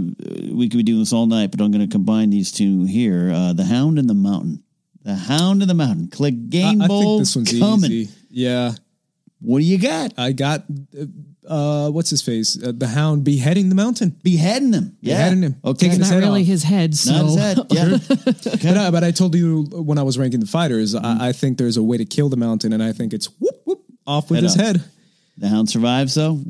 [0.52, 3.30] we could be doing this all night, but I'm going to combine these two here:
[3.32, 4.62] uh, the Hound and the Mountain.
[5.02, 6.08] The Hound and the Mountain.
[6.08, 7.90] Clegane I bowl think this one's coming.
[7.90, 8.12] easy.
[8.30, 8.72] Yeah,
[9.40, 10.12] What do you got?
[10.16, 10.62] I got.
[11.48, 12.56] Uh, what's his face?
[12.62, 14.10] Uh, the Hound beheading the mountain.
[14.22, 14.96] Beheading him.
[15.00, 15.56] Yeah, Beheading him.
[15.64, 16.46] Okay, Taking it's his not head really off.
[16.46, 17.58] his head, so not his head.
[17.70, 21.04] Yeah, But I, but I told you when I was ranking the fighters, Mm-hmm.
[21.22, 23.60] I, I think there's a way to kill the mountain, and I think it's whoop
[23.64, 24.60] whoop off with Head his off.
[24.64, 24.84] head.
[25.38, 26.40] the Hound survives though.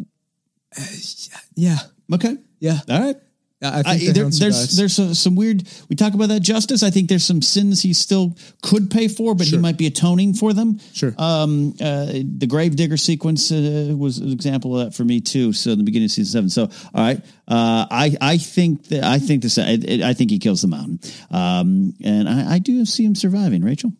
[1.55, 1.79] Yeah,
[2.13, 2.37] Okay.
[2.61, 2.79] yeah.
[2.89, 3.17] All right.
[3.63, 4.77] I I I, think there, there's survives.
[4.77, 5.63] there's some, some weird.
[5.89, 6.83] We talk about that justice.
[6.83, 10.35] I think there's some sins he still could pay for, but he might be atoning
[10.35, 10.81] for them.
[10.93, 11.15] Sure.
[11.19, 15.53] Um, uh, the Gravedigger sequence uh, was an example of that for me too.
[15.53, 16.51] So in the beginning of season seven.
[16.51, 16.63] So
[16.95, 20.63] all right, uh, I I think that I think this I, I think he kills
[20.63, 21.01] the mountain,
[21.31, 23.63] um, and I, I do see him surviving.
[23.63, 23.93] Rachel.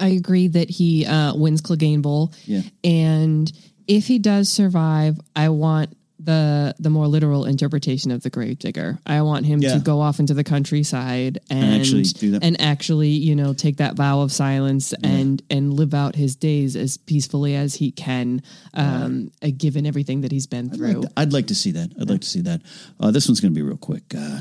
[0.00, 2.32] I agree that he uh, wins Clegane Bowl.
[2.44, 2.60] Yeah.
[2.84, 3.50] And
[3.86, 5.96] if he does survive, I want
[6.28, 8.98] the the more literal interpretation of the gravedigger.
[9.06, 9.74] I want him Yeah.
[9.74, 12.44] to go off into the countryside and, actually do that.
[12.44, 16.76] and actually, you know, take that vow of silence and and live out his days
[16.76, 18.42] as peacefully as he can,
[18.74, 20.92] um, uh, given everything that he's been I'd through.
[20.92, 21.92] like, to, I'd like to see that.
[21.98, 22.60] I'd like to see that.
[23.00, 24.14] Uh, this one's going to be real quick.
[24.14, 24.40] Uh,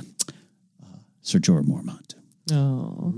[0.84, 2.16] uh, Sir Jorah Mormont.
[2.52, 3.14] oh,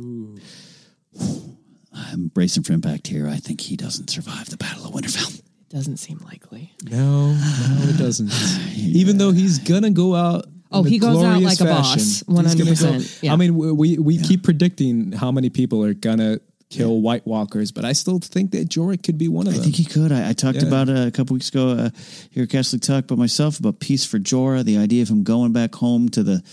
[1.91, 3.27] I'm bracing for impact here.
[3.27, 5.41] I think he doesn't survive the Battle of Winterfell.
[5.71, 6.73] It doesn't seem likely.
[6.89, 7.37] no, no,
[7.83, 8.31] it doesn't.
[8.75, 10.45] Even though he's gonna go out.
[10.71, 13.33] Oh, he goes out glorious like a boss, 100%, go- yeah.
[13.33, 16.39] I mean, we we, we keep predicting how many people are gonna
[16.69, 19.61] kill White Walkers, but I still think that Jorah could be one of them.
[19.61, 20.11] I think he could.
[20.11, 20.67] I, I talked Yeah.
[20.67, 21.89] about it a couple weeks ago uh,
[22.29, 25.51] here at Casterly Talk by myself about peace for Jorah, the idea of him going
[25.53, 26.43] back home to the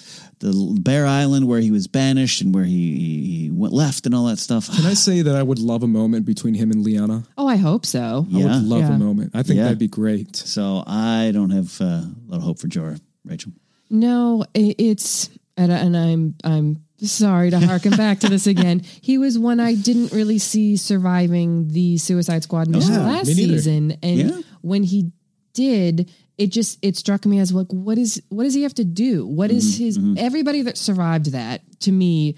[0.41, 4.27] the Bear Island where he was banished and where he, he went left and all
[4.27, 4.69] that stuff.
[4.75, 7.25] Can I say that I would love a moment between him and Lyanna?
[7.39, 8.27] Oh, I hope so.
[8.33, 8.45] I Yeah.
[8.45, 8.95] would love Yeah.
[8.95, 9.31] a moment.
[9.35, 9.65] I think Yeah.
[9.65, 10.37] that'd be great.
[10.37, 13.53] So I don't have uh, a lot of hope for Jorah, Rachel.
[13.91, 18.83] No, i- it's and, and I'm I'm sorry to harken back to this again.
[19.01, 23.35] He was one I didn't really see surviving the Suicide Squad mission Yeah, last me
[23.35, 23.53] neither.
[23.55, 24.41] season, and Yeah.
[24.61, 25.13] when he
[25.55, 26.11] did.
[26.39, 29.27] It just it struck me as like what is what does he have to do?
[29.27, 32.37] What is Mm-hmm, his everybody that survived that to me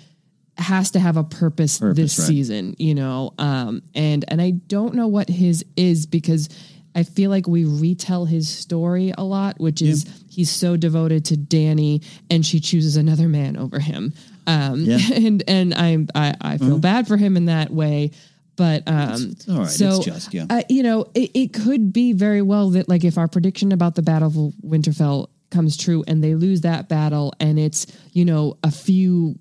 [0.57, 2.27] has to have a purpose, Purpose, this right.
[2.27, 3.33] season, you know.
[3.39, 6.49] Um and and I don't know what his is because
[6.95, 11.37] I feel like we retell his story a lot, which is he's so devoted to
[11.37, 14.15] Dany, and she chooses another man over him.
[14.47, 14.99] Um, Yeah.
[15.15, 18.11] and and I I, I feel bad for him in that way.
[18.59, 19.69] But um, it's all right.
[19.69, 20.45] So, It's just, yeah.
[20.51, 23.95] uh, you know, it, it could be very well that like if our prediction about
[23.95, 28.59] the Battle of Winterfell comes true and they lose that battle, and it's you know
[28.63, 29.39] a few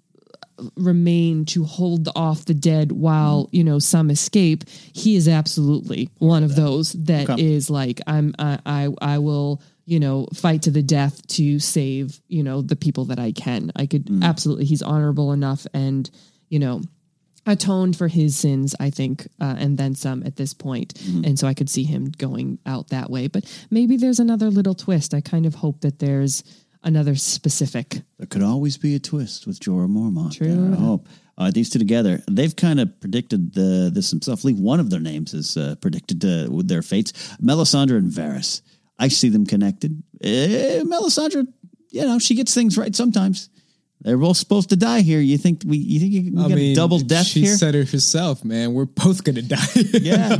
[0.75, 3.55] remain to hold off the dead while Mm-hmm.
[3.55, 4.63] you know some escape
[4.93, 7.73] he is absolutely one of those that is Okay.
[7.73, 12.41] like i'm I, I i will you know fight to the death to save you
[12.41, 14.23] know the people that i can i could Mm.
[14.23, 16.09] absolutely he's honorable enough and
[16.49, 16.81] you know
[17.47, 21.23] atoned for his sins i think uh, and then some at this point Mm-hmm.
[21.25, 24.75] and so i could see him going out that way but maybe there's another little
[24.75, 26.43] twist i kind of hope that there's
[26.83, 30.37] another specific There could always be a twist with Jorah Mormont.
[30.37, 30.73] True.
[30.73, 31.07] I hope.
[31.37, 34.41] Uh, these two together, they've kind of predicted the, this themselves.
[34.41, 37.11] At least one of their names is uh, predicted uh, with their fates.
[37.43, 38.61] Melisandre and Varys.
[38.97, 40.01] I see them connected.
[40.21, 41.45] Eh, Melisandre,
[41.91, 43.49] you know, she gets things right sometimes.
[44.01, 45.19] They're both supposed to die here.
[45.19, 45.77] You think we?
[45.77, 47.55] You think we I got mean, double death she here?
[47.57, 48.73] said it herself, man.
[48.73, 49.57] We're both gonna die.
[49.75, 50.37] Yeah,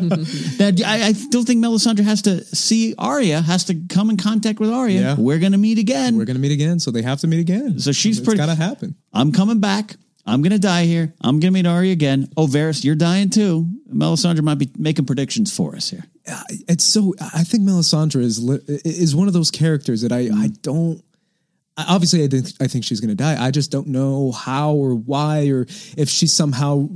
[0.60, 4.60] that I, I still think Melisandre has to see Arya, has to come in contact
[4.60, 5.02] with Arya.
[5.02, 5.16] Yeah.
[5.18, 6.18] We're going to meet again.
[6.18, 7.80] We're gonna meet again, so they have to meet again.
[7.80, 8.96] So she's it's pretty- gotta happen.
[9.12, 9.96] I'm coming back.
[10.30, 11.14] I'm going to die here.
[11.22, 12.30] I'm going to meet Arya again.
[12.36, 13.66] Oh, Varys, you're dying too.
[13.90, 16.04] Melisandre might be making predictions for us here.
[16.68, 17.16] It's so.
[17.34, 18.38] I think Melisandre is
[18.84, 21.02] is one of those characters that I I don't.
[21.78, 23.44] Obviously, I think I think she's going to die.
[23.44, 26.90] I just don't know how or why or if she somehow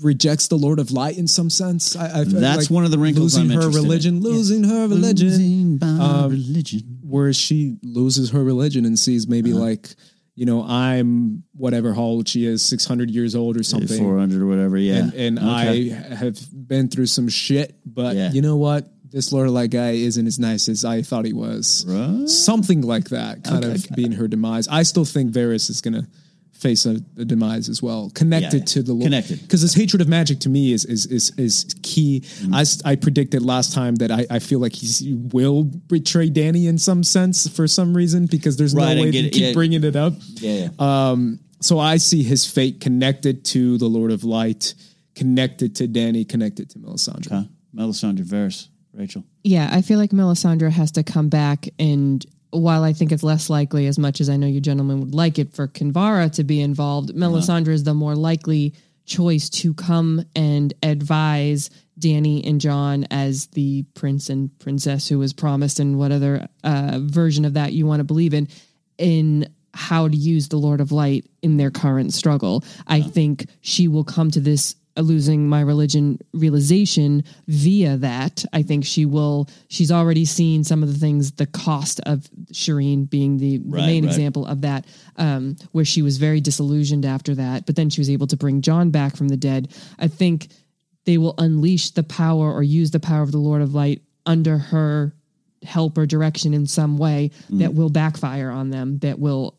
[0.00, 1.96] rejects the Lord of Light in some sense.
[1.96, 3.84] I, I feel That's one of the wrinkles Losing I'm her interested in.
[3.84, 5.28] religion, losing her religion.
[5.28, 6.98] Losing Um, religion.
[7.02, 9.60] where she loses her religion and sees maybe Uh-huh.
[9.62, 9.94] like
[10.34, 13.98] you know I'm whatever how old she is, six hundred years old or something.
[13.98, 14.76] 400 or whatever.
[14.78, 14.98] Yeah.
[14.98, 15.92] and and Okay.
[15.92, 18.30] I have been through some shit, but Yeah.
[18.32, 18.91] you know what?
[19.12, 21.84] This Lord of Light guy isn't as nice as I thought he was.
[21.86, 22.28] Right.
[22.28, 23.74] Something like that, kind Okay.
[23.74, 24.68] of being her demise.
[24.68, 26.06] I still think Varys is going to
[26.52, 29.04] face a, a demise as well, connected Yeah, to the Lord.
[29.06, 29.42] connected.
[29.42, 32.20] because his hatred of magic to me is is is, is key.
[32.24, 32.54] Mm-hmm.
[32.54, 36.68] I I predicted last time that I, I feel like he's, he will betray Dany
[36.68, 39.52] in some sense for some reason because there's Right, no way to it, keep yeah.
[39.52, 40.14] bringing it up.
[40.40, 40.68] yeah.
[40.78, 41.16] yeah.
[41.60, 44.74] So I see his fate connected to the Lord of Light,
[45.14, 47.28] connected to Dany, connected to Melisandre.
[47.30, 47.44] Huh?
[47.74, 49.24] Melisandre, Varys, Rachel.
[49.42, 53.48] Yeah, I feel like Melisandre has to come back, and while I think it's less
[53.48, 56.60] likely, as much as I know you gentlemen would like it for Kinvara to be
[56.60, 58.74] involved, Melisandre is the more likely
[59.06, 65.32] choice to come and advise Dany and Jon as the prince and princess who was
[65.32, 68.48] promised, and what other uh, version of that you want to believe in,
[68.98, 72.62] in how to use the Lord of Light in their current struggle.
[72.86, 78.44] I think she will come to this losing my religion realization via that.
[78.52, 79.48] I think she will.
[79.68, 81.32] She's already seen some of the things.
[81.32, 84.10] The cost of Shireen being the, the main right.
[84.10, 84.86] example of that,
[85.16, 88.60] um, where she was very disillusioned after that, but then she was able to bring
[88.60, 89.72] Jon back from the dead.
[89.98, 90.48] I think
[91.04, 94.58] they will unleash the power or use the power of the Lord of Light under
[94.58, 95.14] her
[95.64, 97.60] help or direction in some way Mm.
[97.60, 98.98] that will backfire on them.
[98.98, 99.56] That will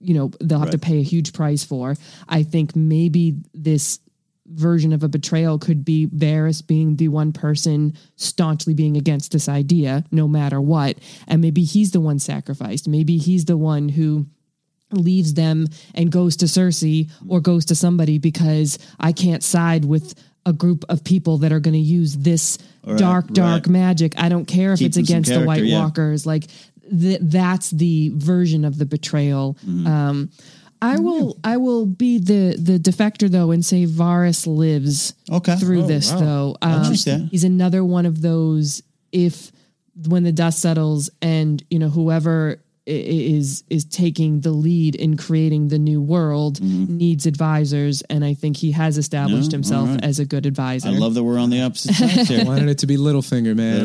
[0.00, 1.94] you know they'll have to pay a huge price for.
[2.28, 4.00] I think maybe this
[4.46, 9.48] version of a betrayal could be Varys being the one person staunchly being against this
[9.48, 12.88] idea, no matter what, and maybe he's the one sacrificed.
[12.88, 14.26] Maybe he's the one who
[14.90, 20.14] leaves them and goes to Cersei or goes to somebody because I can't side with
[20.46, 22.58] a group of people that are going to use this
[22.96, 23.72] dark, dark right.
[23.72, 24.14] magic.
[24.18, 25.80] I don't care if Keep it's against the White yeah.
[25.80, 26.26] Walkers.
[26.26, 26.44] Like
[26.90, 29.56] th- that's the version of the betrayal.
[29.66, 29.86] Mm-hmm.
[29.86, 30.30] Um,
[30.82, 35.56] I will, I will be the the defector though and say Varys lives Okay.
[35.56, 36.18] through Oh, this wow.
[36.18, 36.56] though.
[36.62, 38.82] Um, he's another one of those.
[39.12, 39.50] If
[40.08, 45.68] when the dust settles and you know whoever is is taking the lead in creating
[45.68, 50.04] the new world needs advisors, and I think he has established Yeah, himself all right.
[50.04, 50.88] as a good advisor.
[50.88, 52.44] I love that we're on the opposite sides here.
[52.44, 53.84] Wanted it to be Littlefinger, man.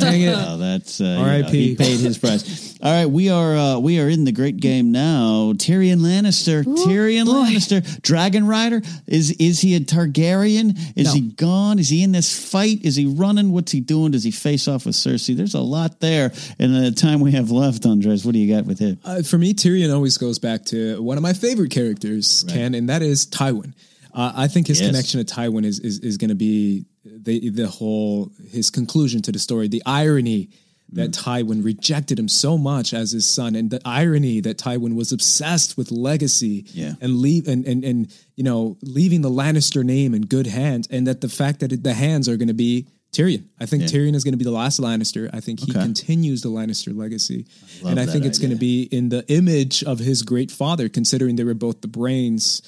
[0.00, 0.34] Dang it.
[0.36, 1.46] Oh, that's uh, R.I.P..
[1.46, 2.78] yeah, he paid his price.
[2.80, 5.52] All right, we are uh, we are in the great game now.
[5.54, 8.80] Tyrion Lannister, Tyrion Lannister, Dragon Rider.
[9.06, 10.76] Is is he a Targaryen?
[10.96, 11.12] Is No.
[11.14, 11.78] he gone?
[11.78, 12.84] Is he in this fight?
[12.84, 13.52] Is he running?
[13.52, 14.12] What's he doing?
[14.12, 15.36] Does he face off with Cersei?
[15.36, 16.32] There's a lot there.
[16.58, 18.98] In the time we have left, Andres, what do you got with him?
[19.04, 22.88] Uh, for me, Tyrion always goes back to one of my favorite characters, Ken, and
[22.88, 23.72] that is Tywin.
[24.14, 24.88] Uh, I think his Yes.
[24.90, 29.32] connection to Tywin is is, is going to be the the whole his conclusion to
[29.32, 29.68] the story.
[29.68, 30.50] The irony
[30.92, 35.12] that Tywin rejected him so much as his son, and the irony that Tywin was
[35.12, 36.94] obsessed with legacy, Yeah.
[37.02, 41.06] and leave and, and and you know leaving the Lannister name in good hands, and
[41.06, 43.44] that the fact that the hands are going to be Tyrion.
[43.58, 43.88] I think Yeah.
[43.88, 45.30] Tyrion is going to be the last Lannister.
[45.32, 45.80] I think he Okay.
[45.80, 47.46] continues the Lannister legacy,
[47.82, 50.88] love and I think it's going to be in the image of his great father,
[50.88, 52.60] considering they were both the brains.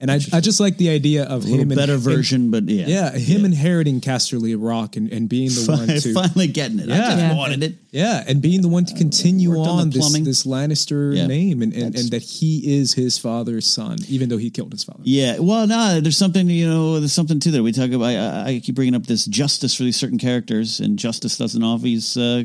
[0.00, 2.86] And I, I just like the idea of A him better version, but yeah.
[2.86, 6.88] yeah, him inheriting Casterly Rock and, and being the one to Finally getting it.
[6.88, 7.04] I Yeah.
[7.06, 7.34] just Yeah.
[7.34, 7.74] wanted it.
[7.90, 11.26] Yeah, and being the one to continue worked on on this, this Lannister Yeah.
[11.26, 14.84] name and, and, and that he is his father's son, even though he killed his
[14.84, 15.00] father.
[15.02, 17.00] Yeah, well, no, there's something you know.
[17.00, 17.62] There's something to that.
[17.64, 18.06] We talk about.
[18.14, 22.16] I, I keep bringing up this justice for these certain characters, and justice doesn't always,
[22.16, 22.44] uh,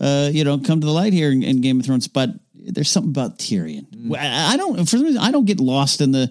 [0.00, 2.08] uh, you know, come to the light here in, in Game of Thrones.
[2.08, 3.84] But there's something about Tyrion.
[3.90, 4.16] Mm.
[4.16, 4.76] I I don't.
[4.78, 6.28] For some reason, I don't get lost in the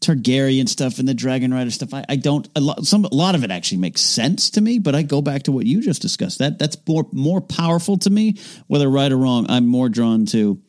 [0.00, 1.92] Targaryen stuff and the Dragon Rider stuff.
[1.92, 2.48] I, I don't.
[2.56, 4.78] A lot, some a lot of it actually makes sense to me.
[4.78, 6.38] But I go back to what you just discussed.
[6.38, 8.38] That that's more more powerful to me.
[8.66, 10.60] Whether right or wrong, I'm more drawn to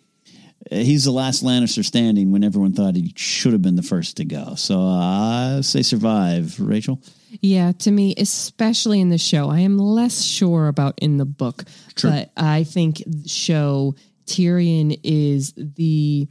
[0.70, 4.18] uh, he's the last Lannister standing when everyone thought he should have been the first
[4.18, 4.56] to go.
[4.56, 7.02] So uh, I say survive, Rachel.
[7.40, 11.64] Yeah, to me, especially in the show, I am less sure about in the book,
[12.02, 16.28] but I think show Tyrion is the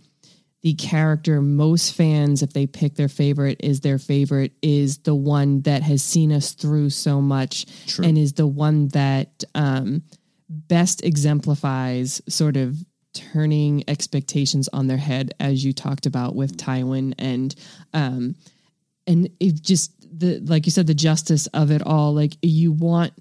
[0.62, 5.62] the character most fans, if they pick their favorite, is their favorite, is the one
[5.62, 7.66] that has seen us through so much
[7.98, 10.02] and is the one that um,
[10.48, 12.76] best exemplifies sort of
[13.14, 17.54] turning expectations on their head, as you talked about with Tywin and
[17.94, 18.34] um,
[19.06, 23.12] and it just the like you said the justice of it all like you want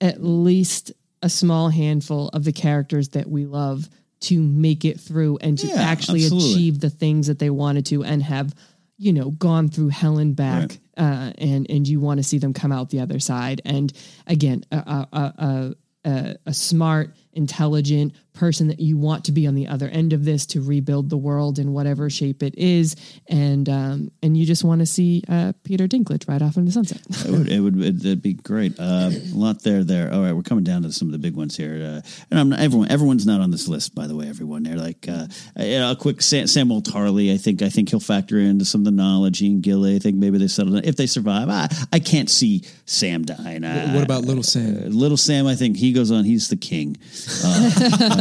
[0.00, 0.92] at least
[1.22, 3.88] a small handful of the characters that we love
[4.20, 6.52] to make it through and to Yeah, actually absolutely.
[6.52, 8.54] achieve the things that they wanted to and have
[8.96, 10.78] you know gone through hell and back Right.
[10.96, 13.92] uh, and and you want to see them come out the other side and
[14.26, 19.54] again a a, a, a, a smart intelligent person that you want to be on
[19.56, 22.94] the other end of this to rebuild the world in whatever shape it is
[23.28, 26.72] and um and you just want to see uh peter dinklage right off into the
[26.72, 28.78] sunset It would, it would it'd be great.
[28.78, 30.12] Uh, a lot there, there.
[30.12, 31.74] All right, we're coming down to some of the big ones here.
[31.74, 32.00] Uh,
[32.30, 34.28] and I'm not, everyone, everyone's not on this list, by the way.
[34.28, 35.26] Everyone, they're like uh,
[35.58, 37.32] you know, a quick Sam, Samwell Tarly.
[37.32, 39.42] I think I think he'll factor into some of the knowledge.
[39.42, 39.96] Ian Gilly.
[39.96, 40.86] I think maybe they settled it.
[40.86, 41.48] if they survive.
[41.48, 43.64] I, I can't see Sam dying.
[43.64, 44.76] I, What about Little Sam?
[44.76, 45.46] Uh, Little Sam?
[45.46, 46.24] I think he goes on.
[46.24, 46.96] He's the king
[47.44, 47.70] uh,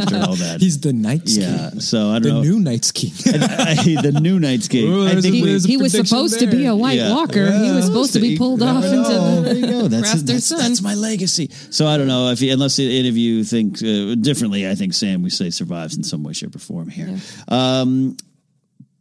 [0.02, 0.58] after all that.
[0.60, 1.70] He's the Night's yeah.
[1.72, 1.80] King.
[1.82, 2.42] So I don't The know.
[2.42, 3.12] new Night's King.
[3.28, 4.92] I, the new Night's King.
[4.92, 7.14] Ooh, I there's a- we- he was prediction supposed to be a white Yeah.
[7.14, 9.88] walker he was supposed to be pulled off into Oh, the there you go.
[9.88, 10.60] That's, Craster's that's, son.
[10.60, 11.50] that's my legacy.
[11.70, 14.68] So I don't know if you, unless any of you think uh, differently.
[14.68, 17.18] I think Sam we say survives in some way, shape, or form here.
[17.48, 18.18] Um,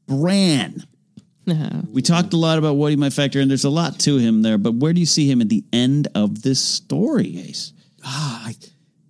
[0.07, 0.85] Bran.
[1.47, 1.85] No.
[1.93, 3.49] We talked a lot about what he might factor in.
[3.49, 6.09] There's a lot to him there, but where do you see him at the end
[6.15, 7.73] of this story, Ace?
[8.05, 8.55] ah, I,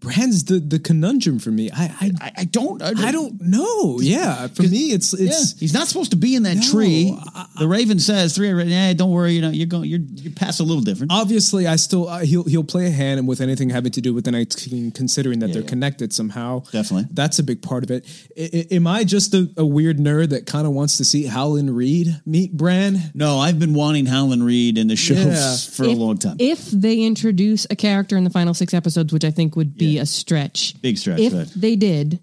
[0.06, 1.70] Bran's the, the conundrum for me.
[1.70, 2.82] I I, I, I don't.
[2.82, 3.98] I don't know.
[4.00, 7.18] Yeah, for me, it's Yeah, it's he's not supposed to be in that No, tree.
[7.34, 8.50] I- the Raven says three.
[8.64, 9.32] Yeah, don't worry.
[9.32, 9.88] You know, you're going.
[9.88, 11.10] You're you pass a little different.
[11.12, 14.12] obviously I still uh, he'll he'll play a hand and with anything having to do
[14.14, 15.68] with the Night King, considering that they're yeah.
[15.68, 16.60] connected somehow.
[16.70, 17.08] Definitely.
[17.12, 18.04] that's a big part of it.
[18.38, 21.24] I, I- am I just a, a weird nerd that kind of wants to see
[21.26, 22.98] Howland Reed meet Bran?
[23.14, 25.56] no, I've been wanting Howland Reed in the show Yeah.
[25.56, 26.36] for a long time.
[26.38, 29.95] If they introduce a character in the final six episodes, which I think would be
[29.96, 30.02] Yeah.
[30.02, 31.52] a stretch, Big stretch, If right.
[31.56, 32.20] they did,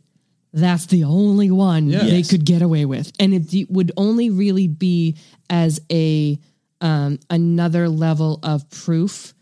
[0.53, 2.29] that's the only one they Yes.
[2.29, 5.15] could get away with, and it would only really be
[5.49, 6.39] as a
[6.81, 9.33] um, another level of proof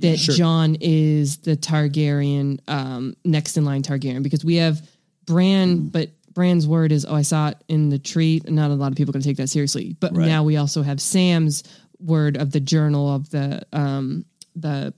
[0.00, 4.86] that Jon is the Targaryen, um, next in line Targaryen, because we have
[5.26, 5.86] Bran, Hmm.
[5.88, 8.96] but Bran's word is, "Oh, I saw it in the tree." Not a lot of
[8.96, 10.26] people can take that seriously, but Right.
[10.26, 11.62] now we also have Sam's
[12.00, 14.24] word of the journal of the um,
[14.54, 14.92] the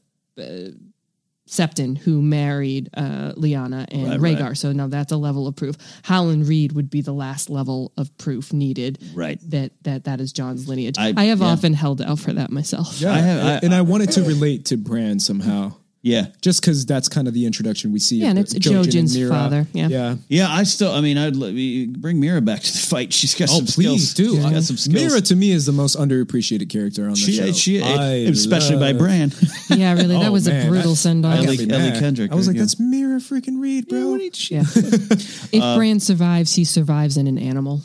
[1.52, 4.48] Septon who married uh, Lyanna and Right, Rhaegar.
[4.48, 4.56] right.
[4.56, 5.76] So now that's a level of proof.
[6.02, 8.98] Howland Reed would be the last level of proof needed.
[9.14, 9.38] Right.
[9.50, 10.96] That that that is Jon's lineage.
[10.98, 11.46] I- I, have yeah.
[11.48, 12.98] often held out for that myself.
[13.02, 15.74] Yeah, I have- I- and I wanted to relate to Bran somehow.
[16.04, 16.26] Yeah.
[16.40, 18.16] Just because that's kind of the introduction we see.
[18.16, 19.28] Yeah, of and the- it's Jojen and Meera.
[19.28, 19.86] father, yeah.
[19.86, 20.16] yeah.
[20.28, 20.90] Yeah, I still.
[20.90, 23.12] I mean, I'd let me bring Meera back to the fight.
[23.12, 24.14] She's got Oh, some please skills.
[24.14, 24.34] do.
[24.34, 25.14] She's got uh, some skills.
[25.14, 27.52] Meera to me is the most underappreciated character on the she, show.
[27.52, 29.32] she, I especially by love- Bran.
[29.70, 31.38] Yeah, really, that Oh, was man, a brutal that- send off.
[31.38, 31.98] Ellie- Ellie.
[31.98, 32.62] Kendrick, I was like, yeah.
[32.62, 34.18] that's Meera freaking Reed, bro.
[34.20, 37.80] If uh, Bran survives, he survives in an animal.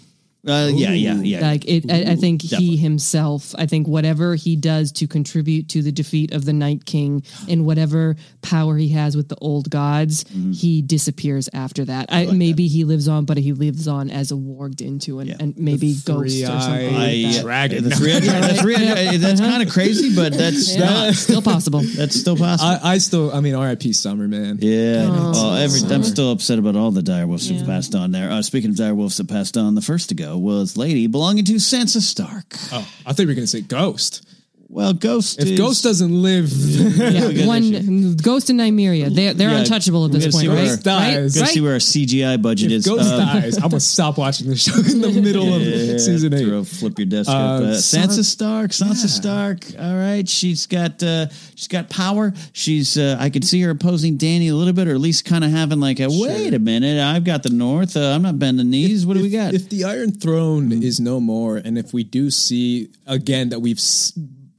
[0.47, 1.41] Uh, yeah, yeah, yeah.
[1.41, 2.65] Like it, I, I think definitely.
[2.67, 3.53] he himself.
[3.57, 7.65] I think whatever he does to contribute to the defeat of the Night King and
[7.65, 10.51] whatever power he has with the old gods, Mm-hmm.
[10.51, 12.07] he disappears after that.
[12.11, 15.35] I, maybe he lives on, but he lives on as a warged into an, Yeah.
[15.39, 16.93] and maybe ghost or something.
[16.93, 17.41] Like I, that.
[17.41, 17.83] Dragon.
[17.83, 21.13] The three, the three, that's kind of crazy, but that's Yeah, not.
[21.15, 21.81] still possible.
[21.97, 22.69] That's still possible.
[22.83, 23.93] I, I still, I mean, R.I.P.
[23.93, 24.59] Summer, man.
[24.61, 27.57] yeah, Oh, oh, every, I'm still upset about all the direwolves Yeah.
[27.59, 28.29] that passed on there.
[28.31, 31.53] Uh, speaking of direwolves that passed on, the first to go was Lady belonging to
[31.53, 32.55] Sansa Stark.
[32.71, 34.25] Oh, I thought you were going to say Ghost.
[34.69, 35.39] Well, Ghost.
[35.39, 39.07] If is, Ghost doesn't live, Yeah, we got one Ghost and Nymeria.
[39.13, 40.83] They're they're Yeah, untouchable at this gotta see point, where- right?
[40.83, 41.35] dies.
[41.35, 41.49] Go Right?
[41.49, 42.85] see where our CGI budget if is.
[42.85, 46.33] Ghost Um, dies, I'm gonna stop watching the show in the middle of Yeah, season
[46.33, 46.43] eight.
[46.45, 47.61] throw- flip your desk Uh, up.
[47.63, 48.71] Uh, Sansa Stark.
[48.71, 49.07] Sansa Yeah.
[49.07, 49.65] Stark.
[49.79, 52.33] All right, she's got uh, she's got power.
[52.51, 55.45] She's uh, I could see her opposing Dany a little bit, or at least kind
[55.45, 57.95] of having like a wait a minute, I've got the North.
[57.95, 59.05] Uh, I'm not bending knees.
[59.05, 59.53] what do we got?
[59.53, 63.77] If the Iron Throne is no more, and if we do see again that we've
[63.79, 64.11] s-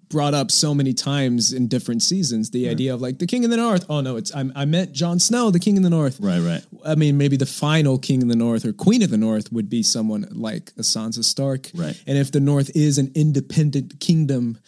[0.09, 3.51] brought up so many times in different seasons, the idea of like the King of
[3.51, 3.85] the North.
[3.89, 6.19] Oh no, it's I, I meant Jon Snow, the King of the North.
[6.21, 6.63] right, right.
[6.85, 9.69] I mean, maybe the final King of the North or Queen of the North would
[9.69, 11.71] be someone like a Sansa Stark.
[11.75, 12.01] Right.
[12.07, 14.59] And if the North is an independent kingdom,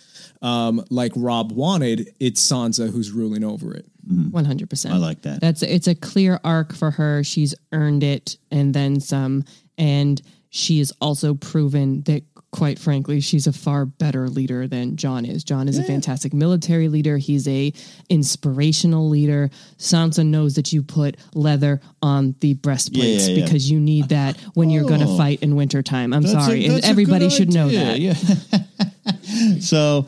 [0.42, 3.86] um, like Robb wanted, it's Sansa who's ruling over it.
[4.30, 4.94] One hundred percent.
[4.94, 5.40] I like that.
[5.40, 7.22] That's it's a clear arc for her.
[7.22, 9.44] She's earned it and then some.
[9.78, 15.24] And she has also proven that, quite frankly, she's a far better leader than Jon
[15.24, 15.44] is.
[15.44, 17.16] Jon is a fantastic military leader.
[17.16, 17.72] He's a
[18.08, 19.50] inspirational leader.
[19.78, 23.44] Sansa knows that you put leather on the breastplates Yeah, yeah, yeah.
[23.44, 25.16] because you need that when you're going to Oh.
[25.16, 26.12] fight in wintertime.
[26.12, 28.00] I'm sorry, a everybody should know that.
[28.00, 28.14] Yeah.
[29.60, 30.06] so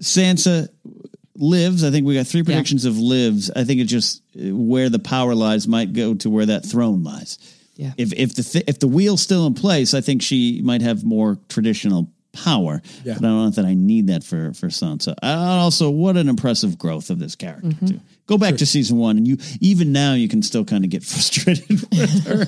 [0.00, 0.68] Sansa
[1.36, 1.84] lives.
[1.84, 3.50] I think we got three predictions of lives.
[3.54, 7.38] I think it's just where the power lies might go to where that throne lies.
[7.76, 7.92] Yeah.
[7.96, 11.04] If if the th- if the wheel's still in place, I think she might have
[11.04, 12.82] more traditional power.
[13.04, 13.14] Yeah.
[13.14, 15.14] But I don't know that I need that for for Sansa.
[15.22, 15.26] Uh,
[15.62, 17.86] also, what an impressive growth of this character Mm-hmm.
[17.86, 18.00] too.
[18.26, 21.02] Go back to season one, and you even now you can still kind of get
[21.12, 22.46] frustrated with her.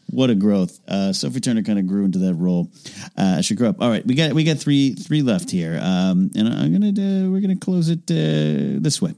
[0.10, 0.80] what a growth!
[0.88, 2.70] Uh, Sophie Turner kind of grew into that role
[3.18, 3.82] uh, as she grew up.
[3.82, 6.88] All right, we got we got three three left here, um, and I'm gonna
[7.26, 9.12] uh, we're gonna close it uh, this way.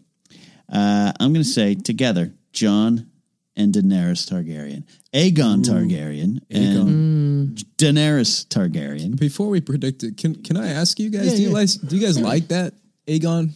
[0.68, 3.08] Uh, I'm gonna say together, Jon
[3.56, 9.18] and Daenerys Targaryen, Aegon Targaryen, and Daenerys Targaryen.
[9.18, 11.26] Before we predict it, can can I ask you guys?
[11.26, 11.54] Yeah, do you yeah.
[11.54, 12.74] guys do you guys like that
[13.06, 13.52] Aegon?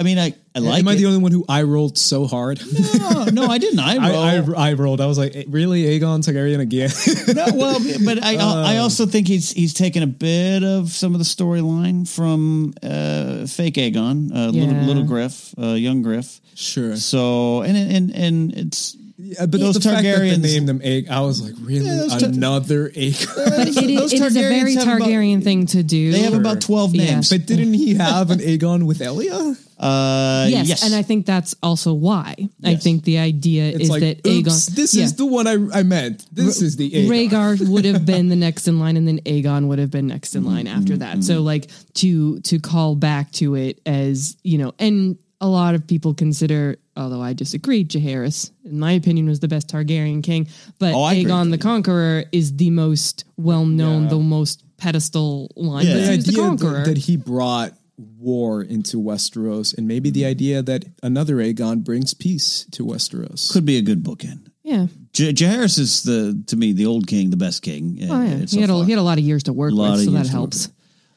[0.00, 0.96] I mean, I I like Am I it.
[0.96, 2.60] the only one who I rolled so hard?
[3.00, 3.80] no, no, I didn't.
[3.80, 4.54] I, I, roll.
[4.56, 5.00] I, I rolled.
[5.00, 6.90] I was like, really, Aegon Targaryen again?
[7.34, 11.18] No, well, but I I also think he's he's taken a bit of some of
[11.18, 14.86] the storyline from uh, fake Aegon, uh, little Yeah.
[14.86, 16.40] little Griff, uh, young Griff.
[16.54, 16.94] sure.
[16.96, 20.78] So and and and it's Yeah, but Those the fact that they Targaryens- named them
[20.78, 23.26] Aegon, I was like, really, Yeah, those another Aegon?
[23.56, 26.12] But it, it is a very Targaryens have about- Targaryen thing to do.
[26.12, 27.04] they have about twelve Yeah.
[27.14, 27.30] names.
[27.30, 29.56] but didn't he have an Aegon with Elia?
[29.80, 32.34] Uh, yes, yes, and I think that's also why.
[32.64, 34.74] I think the idea It's is like, that oops, Aegon.
[34.74, 35.04] this yeah.
[35.04, 36.26] is the one I, I meant.
[36.34, 37.08] This is the Aegon.
[37.30, 40.34] Rhaegar would have been the next in line, and then Aegon would have been next
[40.34, 41.22] in Mm-hmm, line after that.
[41.22, 45.86] So, like to to call back to it as you know, and a lot of
[45.86, 50.92] people consider, although I disagree, Jaehaerys, in my opinion, was the best Targaryen king, but
[50.94, 54.08] Oh, Aegon the Conqueror is the most well known, Yeah.
[54.10, 55.86] the most pedestal line.
[55.86, 55.94] Yeah.
[55.94, 56.70] the he the idea Conqueror.
[56.84, 57.72] that, that he brought
[58.18, 63.50] war into Westeros, and maybe the idea that another Aegon brings peace to Westeros.
[63.52, 64.50] could be a good bookend.
[64.62, 67.98] yeah, J- Jaehaerys is the to me the old king, the best king.
[68.02, 68.34] oh, yeah.
[68.34, 68.84] uh, he had a far.
[68.84, 70.32] he had a lot of years to work Lot with, of so that years to
[70.32, 70.68] helps.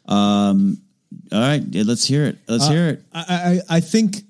[0.06, 0.82] Um,
[1.32, 2.38] all right, let's hear it.
[2.48, 3.04] Let's hear it.
[3.14, 4.24] I, I, I think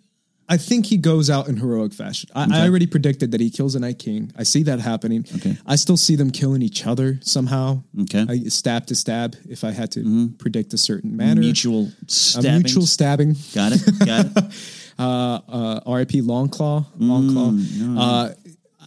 [0.52, 2.30] I think he goes out in heroic fashion.
[2.36, 4.34] I, I already predicted that he kills a Night King.
[4.38, 5.26] I see that happening.
[5.38, 5.58] Okay.
[5.66, 7.84] I still see them killing each other somehow.
[8.02, 8.26] Okay.
[8.28, 9.38] I, stab to stab.
[9.50, 11.90] If I had to predict a certain manner, Mutual
[12.38, 13.38] a mutual stabbing.
[13.56, 14.06] Got it.
[14.06, 14.54] Got it.
[15.00, 16.22] Uh, uh, R.I.P.
[16.22, 16.86] Longclaw.
[17.00, 17.98] Longclaw.
[17.98, 18.34] Uh,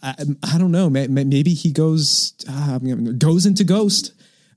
[0.00, 0.88] I, I don't know.
[0.88, 2.78] May- may- Maybe he goes ah,
[3.18, 4.12] goes into Ghost.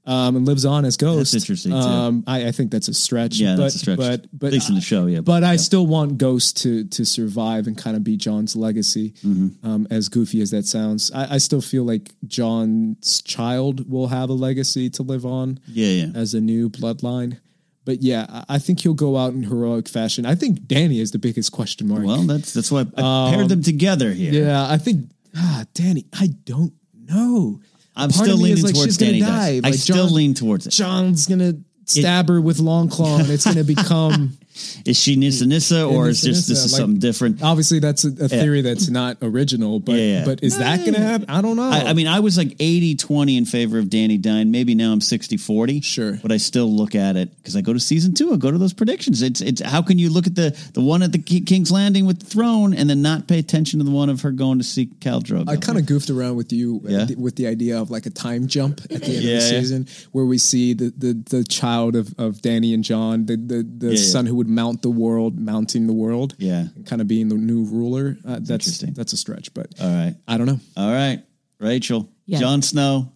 [0.08, 1.34] Um, and lives on as Ghost.
[1.34, 1.78] That's interesting, too.
[1.78, 3.36] Um, I, I think that's a stretch.
[3.40, 3.98] Yeah, but, that's a stretch.
[3.98, 5.20] But, but At least in the show, yeah.
[5.20, 5.58] But I Yeah.
[5.58, 9.12] still want Ghost to to survive and kind of be Jon's legacy.
[9.26, 9.68] Mm-hmm.
[9.68, 14.30] Um, as goofy as that sounds, I, I still feel like Jon's child will have
[14.30, 15.60] a legacy to live on.
[15.68, 16.12] Yeah, yeah.
[16.16, 17.40] As a new bloodline.
[17.84, 20.26] But yeah, I- think he'll go out in heroic fashion.
[20.26, 22.04] I think Dany is the biggest question mark.
[22.06, 24.32] Well, that's that's why I paired them together here.
[24.44, 26.06] yeah, I think ah, Dany.
[26.14, 27.60] I don't know.
[27.98, 29.20] I'm Part still of me is leaning like, towards Dany.
[29.20, 29.60] die.
[29.60, 29.62] Dies.
[29.64, 30.70] I still Jon- lean towards it.
[30.72, 31.54] Jon's gonna
[31.86, 34.38] stab her with Longclaw, and it's gonna become.
[34.86, 37.42] Is she Nissa Nissa or is Nissa just this is like- something different?
[37.42, 40.26] Obviously, that's a, a theory that's not original, but Yeah, yeah.
[40.26, 41.30] but is that gonna happen?
[41.30, 41.70] I don't know.
[41.70, 44.52] I, I mean, I was like 80 20 in favor of Dany Dine.
[44.52, 45.82] Maybe now I'm 60 40.
[45.82, 46.20] Sure.
[46.22, 48.34] But I still look at it because I go to season two.
[48.34, 49.22] I go to those predictions.
[49.22, 52.20] It's it's how can you look at the the one at the King's Landing with
[52.20, 54.88] the throne and then not pay attention to the one of her going to see
[55.00, 55.50] Khal Drogo?
[55.50, 57.06] I kind of goofed around with you uh, Yeah?
[57.06, 59.30] th- with the idea of like a time jump at the end Yeah, of the
[59.32, 59.40] yeah.
[59.60, 63.64] season where we see the the, the child of, of Dany and Jon, the the,
[63.64, 64.12] the Yeah, yeah.
[64.12, 66.68] son who would mount the world, mounting the world, Yeah.
[66.76, 68.18] and kind of being the new ruler.
[68.26, 68.94] Uh, that's interesting.
[68.94, 70.16] that's a stretch, but All right.
[70.28, 70.60] I don't know.
[70.76, 71.24] All right.
[71.60, 72.10] Rachel.
[72.26, 72.40] Yeah.
[72.40, 73.12] Jon Snow.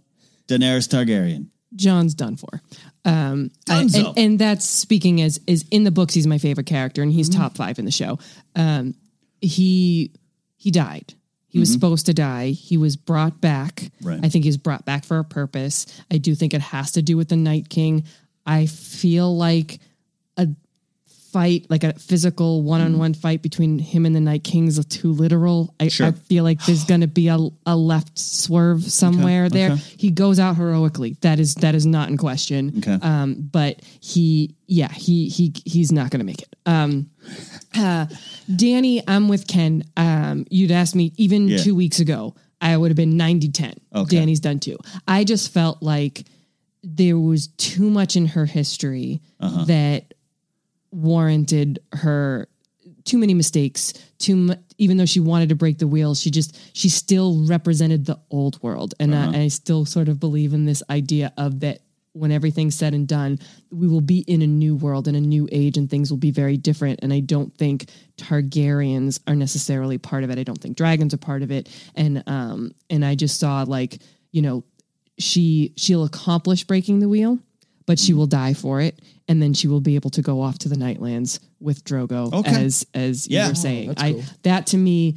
[0.47, 1.47] Daenerys Targaryen.
[1.75, 2.61] Jon's done for.
[3.05, 6.13] Um, I- and, and that's speaking as is in the books.
[6.13, 8.19] He's my favorite character, and he's top five in the show.
[8.55, 8.95] Um,
[9.39, 10.11] he
[10.57, 11.13] he died.
[11.47, 12.49] He was supposed to die.
[12.51, 13.83] He was brought back.
[14.01, 14.19] Right.
[14.23, 15.85] I think he was brought back for a purpose.
[16.09, 18.03] I do think it has to do with the Night King.
[18.45, 19.79] I feel like a
[21.31, 25.73] fight, like a physical one-on-one fight between him and the Night King is too literal.
[25.79, 29.75] I, I feel like there's going to be a, a left swerve somewhere there.
[29.75, 31.17] He goes out heroically.
[31.21, 32.73] That is that is not in question.
[32.79, 32.97] Okay.
[33.01, 36.55] Um, but he, yeah, he he he's not going to make it.
[36.65, 37.09] Um,
[37.75, 38.05] uh,
[38.49, 39.83] Dany, I'm with Ken.
[39.97, 41.57] Um, you'd asked me even Yeah.
[41.57, 43.73] two weeks ago, I would have been 90 10.
[43.95, 44.17] Okay.
[44.17, 44.77] Dany's done too.
[45.07, 46.25] I just felt like
[46.83, 49.65] there was too much in her history Uh-huh.
[49.65, 50.13] that
[50.91, 52.47] warranted her
[53.03, 56.55] too many mistakes too mu- even though she wanted to break the wheel she just
[56.75, 58.93] she still represented the old world.
[58.99, 59.31] And Uh-huh.
[59.33, 61.81] I, I still sort of believe in this idea of that
[62.13, 63.39] when everything's said and done
[63.71, 66.31] we will be in a new world and a new age and things will be
[66.31, 66.99] very different.
[67.01, 70.37] And i don't think targaryens are necessarily part of it.
[70.39, 71.69] I don't think dragons are part of it.
[71.95, 73.99] And um and i just saw like
[74.31, 74.63] you know
[75.17, 77.37] she she'll accomplish breaking the wheel
[77.85, 78.99] but she will die for it
[79.31, 82.63] and then she will be able to go off to the nightlands with drogo Okay.
[82.65, 83.39] as as Yeah.
[83.41, 84.23] you Oh, were saying that's i cool.
[84.43, 85.15] that to me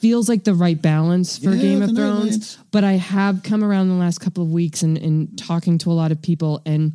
[0.00, 2.58] feels like the right balance for Yeah, game of thrones Nightlands.
[2.70, 5.94] but i have come around the last couple of weeks and, and talking to a
[5.94, 6.92] lot of people and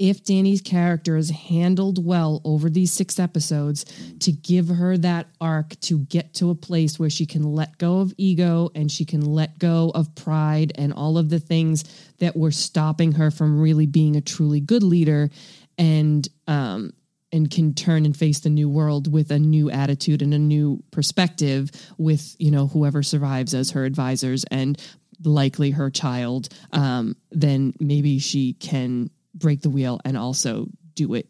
[0.00, 3.84] if Dany's character is handled well over these six episodes
[4.20, 8.00] to give her that arc to get to a place where she can let go
[8.00, 11.84] of ego and she can let go of pride and all of the things
[12.18, 15.28] that were stopping her from really being a truly good leader
[15.76, 16.92] and um
[17.32, 20.82] and can turn and face the new world with a new attitude and a new
[20.90, 24.80] perspective with you know whoever survives as her advisors and
[25.22, 29.10] likely her child um then maybe she can
[29.40, 31.26] break the wheel and also do it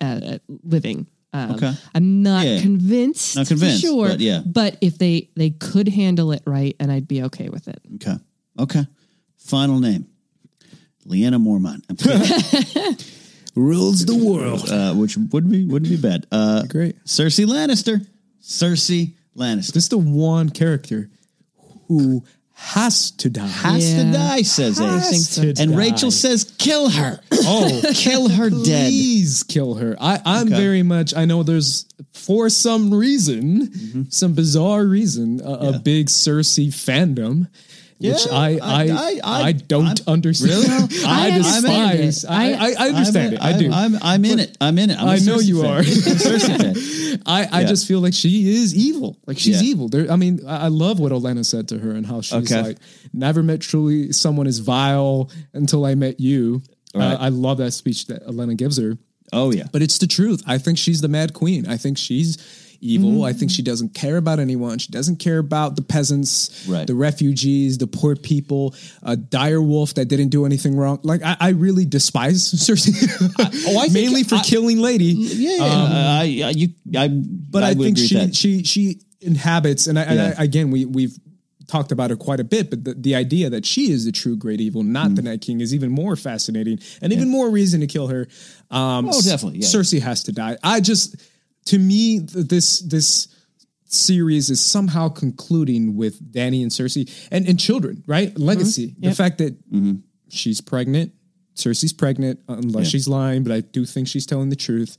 [0.00, 1.72] uh, living um, Okay.
[1.94, 2.60] i'm not Yeah.
[2.60, 4.42] convinced Not convinced, for sure but yeah.
[4.44, 8.16] but if they they could handle it right and i'd be okay with it Okay.
[8.58, 8.86] Okay.
[9.38, 10.06] Final name.
[11.06, 11.82] Lyanna Mormont.
[11.88, 11.96] I'm.
[13.56, 14.68] Rules the world.
[14.68, 16.26] uh, which wouldn't be wouldn't be bad.
[16.30, 17.02] Uh, Great.
[17.04, 18.06] Cersei Lannister.
[18.42, 19.72] Cersei Lannister.
[19.72, 21.08] This is the one character
[21.88, 22.22] who
[22.62, 23.46] has to die.
[23.46, 25.34] Has to die, says Has Ace.
[25.36, 25.76] to And die.
[25.76, 27.18] Rachel says, kill her.
[27.32, 28.90] Oh, kill her dead.
[28.90, 29.96] Please kill her.
[30.00, 30.56] I, I'm Okay.
[30.56, 31.14] very much.
[31.16, 35.82] I know there's for some reason, some bizarre reason, a, a Mm-hmm.
[35.82, 37.48] Big Cersei fandom.
[38.00, 40.50] Which Yeah, I I, I- I, I- I- don't I'm- understand.
[40.50, 41.04] Really?
[41.06, 42.24] I, I despise.
[42.24, 43.40] I, I, I understand it.
[43.42, 43.70] I do.
[43.70, 44.56] I'm, I'm in it.
[44.60, 44.98] I'm in it.
[44.98, 45.70] I'm I know you fan.
[45.70, 45.76] are.
[45.78, 46.56] I'm a Cersei
[47.10, 47.22] fan.
[47.26, 47.66] I, I Yeah.
[47.66, 49.18] just feel like she is evil.
[49.26, 49.68] Like she's Yeah.
[49.68, 49.88] evil.
[49.90, 52.62] There, I mean, I, I love what Olenna said to her and how she's Okay.
[52.62, 52.78] like,
[53.12, 56.62] never met truly someone as vile until I met you.
[56.94, 57.12] Right.
[57.12, 58.96] Uh, I love that speech that Olenna gives her.
[59.32, 59.64] Oh yeah.
[59.70, 60.42] But it's the truth.
[60.46, 61.68] I think she's the mad queen.
[61.68, 62.38] I think she's
[62.80, 63.24] evil.
[63.24, 64.78] I think she doesn't care about anyone.
[64.78, 66.86] She doesn't care about the peasants, Right.
[66.86, 70.98] the refugees, the poor people, a dire wolf that didn't do anything wrong.
[71.02, 72.92] Like I, I really despise Cersei.
[73.68, 75.06] oh, I think- mainly for I- killing Lady.
[75.06, 75.64] Yeah, yeah.
[75.64, 80.34] I, I, you, I, But I, think she she she inhabits, and, I, Yeah.
[80.38, 81.18] I, again we we've
[81.68, 82.68] talked about her quite a bit.
[82.70, 85.16] But the, the idea that she is the true great evil, not Mm.
[85.16, 88.26] the Night King, is even more fascinating, and even more reason to kill her.
[88.72, 89.66] Um, Oh, definitely, yeah.
[89.66, 90.56] Cersei has to die.
[90.64, 91.14] I just,
[91.70, 93.28] to me, this this
[93.84, 98.36] series is somehow concluding with Dany and Cersei and and children, right?
[98.38, 98.94] Legacy.
[98.98, 99.54] The fact that
[100.28, 101.12] she's pregnant,
[101.56, 104.96] Cersei's pregnant, unless she's lying, but I do think she's telling the truth.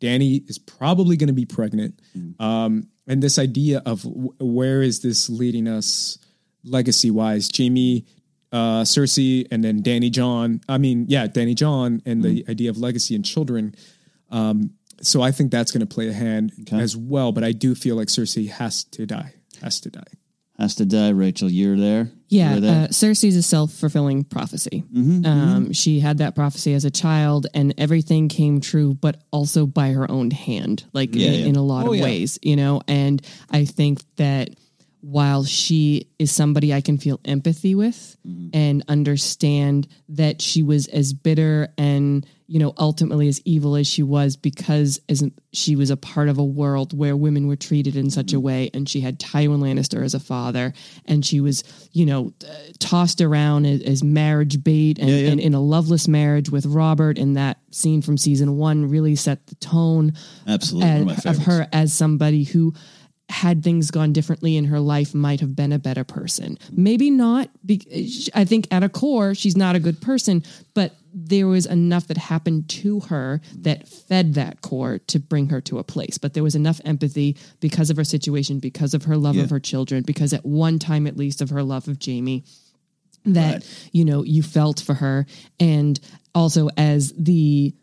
[0.00, 2.00] Dany is probably going to be pregnant.
[2.38, 6.16] Um, and this idea of w- where is this leading us
[6.64, 7.50] legacy wise?
[7.54, 8.06] Jaime,
[8.52, 10.60] uh, Cersei, and then Dany Jon.
[10.68, 13.74] I mean, yeah, Dany Jon, and the idea of legacy and children.
[14.30, 14.72] Um,
[15.02, 17.32] so I think that's going to play a hand as well.
[17.32, 19.34] But I do feel like Cersei has to die.
[19.62, 20.04] Has to die.
[20.58, 21.50] Has to die, Rachel.
[21.50, 22.10] You're there.
[22.28, 22.84] Yeah, You're there.
[22.84, 24.84] uh, Cersei's a self fulfilling prophecy.
[24.94, 29.66] Mm-hmm, um, She had that prophecy as a child, and everything came true, but also
[29.66, 31.46] by her own hand, like Yeah, in, yeah.
[31.46, 32.04] in a lot Oh, of yeah.
[32.04, 32.82] ways, you know.
[32.86, 34.50] And I think that
[35.02, 38.48] while she is somebody I can feel empathy with Mm-hmm.
[38.52, 44.02] and understand that she was as bitter and you know ultimately as evil as she
[44.02, 45.24] was because as
[45.54, 48.36] she was a part of a world where women were treated in such Mm-hmm.
[48.36, 50.74] a way and she had Tywin Lannister as a father
[51.06, 55.30] and she was you know uh, tossed around as, as marriage bait and, yeah.
[55.30, 59.46] and in a loveless marriage with Robert and that scene from season 1 really set
[59.46, 60.12] the tone
[60.46, 61.14] Absolutely.
[61.14, 62.74] As- of her as somebody who
[63.30, 66.58] had things gone differently in her life might have been a better person.
[66.70, 67.48] Maybe not.
[67.64, 70.42] Be- I think at a core, she's not a good person,
[70.74, 75.60] but there was enough that happened to her that fed that core to bring her
[75.62, 76.18] to a place.
[76.18, 79.44] But there was enough empathy because of her situation, because of her love Yeah.
[79.44, 82.44] of her children, because at one time at least of her love of Jaime
[83.26, 85.26] that you know you felt for her
[85.58, 86.00] and
[86.34, 87.74] also as the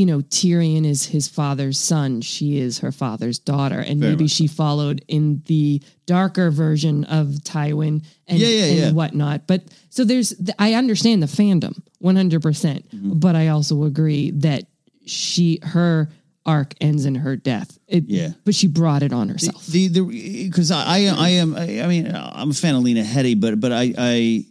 [0.00, 2.22] you know Tyrion is his father's son.
[2.22, 3.80] She is her father's daughter.
[3.80, 8.78] And Very maybe she followed in the darker version of Tywin and, Yeah, yeah, and
[8.78, 8.90] yeah.
[8.92, 9.46] whatnot.
[9.46, 12.40] But so there's I understand the fandom 100%.
[12.40, 13.18] Mm-hmm.
[13.18, 14.64] but I also agree that
[15.04, 16.08] she her
[16.46, 17.78] arc ends in her death.
[17.86, 18.30] It, Yeah.
[18.46, 19.66] but she brought it on herself.
[19.66, 20.00] The the
[20.48, 23.38] because I I am I am I, I mean I'm a fan of Lena Headey,
[23.38, 24.44] but but I I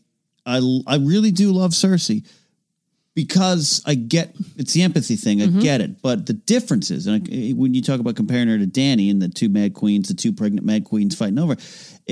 [0.45, 2.23] I I really do love Cersei
[3.19, 5.41] because I get it's the empathy thing.
[5.41, 8.57] I get it, but the difference is, and I, when you talk about comparing her
[8.57, 11.57] to Dany and the two Mad Queens, the two pregnant Mad Queens fighting over,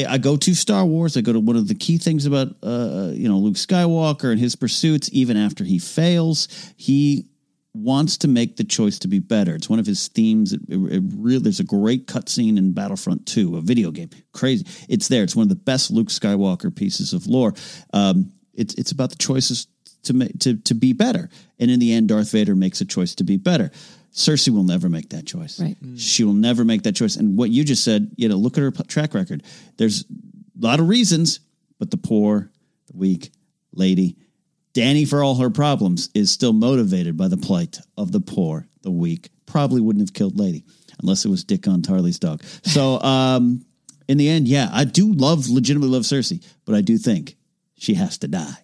[0.06, 1.16] I go to Star Wars.
[1.16, 4.40] I go to one of the key things about uh, you know Luke Skywalker and
[4.40, 5.10] his pursuits.
[5.14, 7.30] Even after he fails, he
[7.74, 9.56] wants to make the choice to be better.
[9.56, 10.52] It's one of his themes.
[10.52, 14.10] It, it, it really, there's a great cutscene in Battlefront 2, a video game.
[14.34, 14.66] Crazy.
[14.90, 15.24] It's there.
[15.24, 17.54] It's one of the best Luke Skywalker pieces of lore.
[17.94, 19.68] Um, it's it's about the choices
[20.08, 21.30] to to to be better.
[21.60, 23.72] And in the end, Darth Vader makes a choice to be better.
[24.14, 25.60] Cersei will never make that choice.
[25.60, 25.78] Right.
[25.96, 27.16] She will never make that choice.
[27.16, 29.44] And what you just said, you know, look at her p- track record.
[29.78, 31.40] There's a lot of reasons,
[31.78, 32.50] but the poor,
[32.88, 33.32] the weak
[33.74, 34.18] lady,
[34.74, 38.92] Dany, for all her problems, is still motivated by the plight of the poor, the
[38.92, 39.30] weak.
[39.46, 40.66] Probably wouldn't have killed Lady
[41.00, 42.44] unless it was Dickon Tarly's dog.
[42.64, 43.66] So, um,
[44.08, 47.36] in the end, yeah, I do love, legitimately love Cersei, but I do think
[47.76, 48.58] she has to die.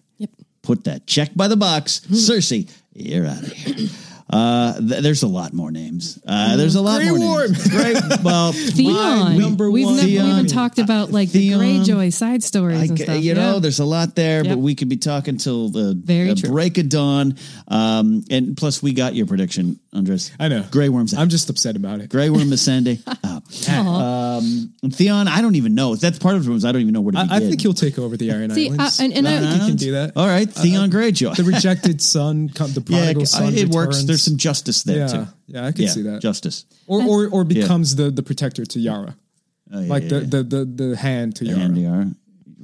[0.64, 0.66] Yep.
[0.66, 2.00] Put that check by the box.
[2.10, 3.88] Cersei, you're out of here.
[4.30, 6.18] Uh, th- there's a lot more names.
[6.26, 7.52] Uh, there's a lot Grey more Worm.
[7.52, 7.68] names.
[7.70, 7.96] Great.
[8.24, 9.38] Well, Theon.
[9.38, 9.96] number we've one.
[9.96, 10.26] never Theon.
[10.26, 11.58] even talked about like Theon.
[11.60, 13.22] the Greyjoy side stories I and stuff.
[13.22, 13.58] you know, Yeah.
[13.60, 14.54] there's a lot there, Yep.
[14.54, 17.36] but we could be talking till the Very uh, break of dawn.
[17.68, 20.32] Um, and plus, we got your prediction, Andres.
[20.40, 20.64] I know.
[20.70, 21.20] Grey Worm's out.
[21.20, 22.08] I'm just upset about it.
[22.08, 23.33] Grey Worm Missandei out.
[23.68, 25.94] Um, Theon, I don't even know.
[25.96, 26.50] That's part of it.
[26.50, 27.36] Was I don't even know where to I, begin.
[27.36, 29.00] I think he'll take over the Iron See, Islands.
[29.00, 30.12] uh, and- and I I- think he can do that.
[30.16, 31.36] All right, Theon Greyjoy.
[31.36, 33.54] The rejected son, come- the yeah, prodigal I- son.
[33.54, 33.96] it works.
[33.96, 34.06] returns.
[34.06, 35.26] There's some justice there yeah, too.
[35.46, 36.20] yeah, I could see that.
[36.20, 36.64] Justice.
[36.86, 39.16] or or or becomes the the protector to Yara,
[39.72, 40.26] Oh, yeah, like yeah, the, yeah.
[40.30, 41.60] the the the hand to The Yara.
[41.60, 42.06] hand you are.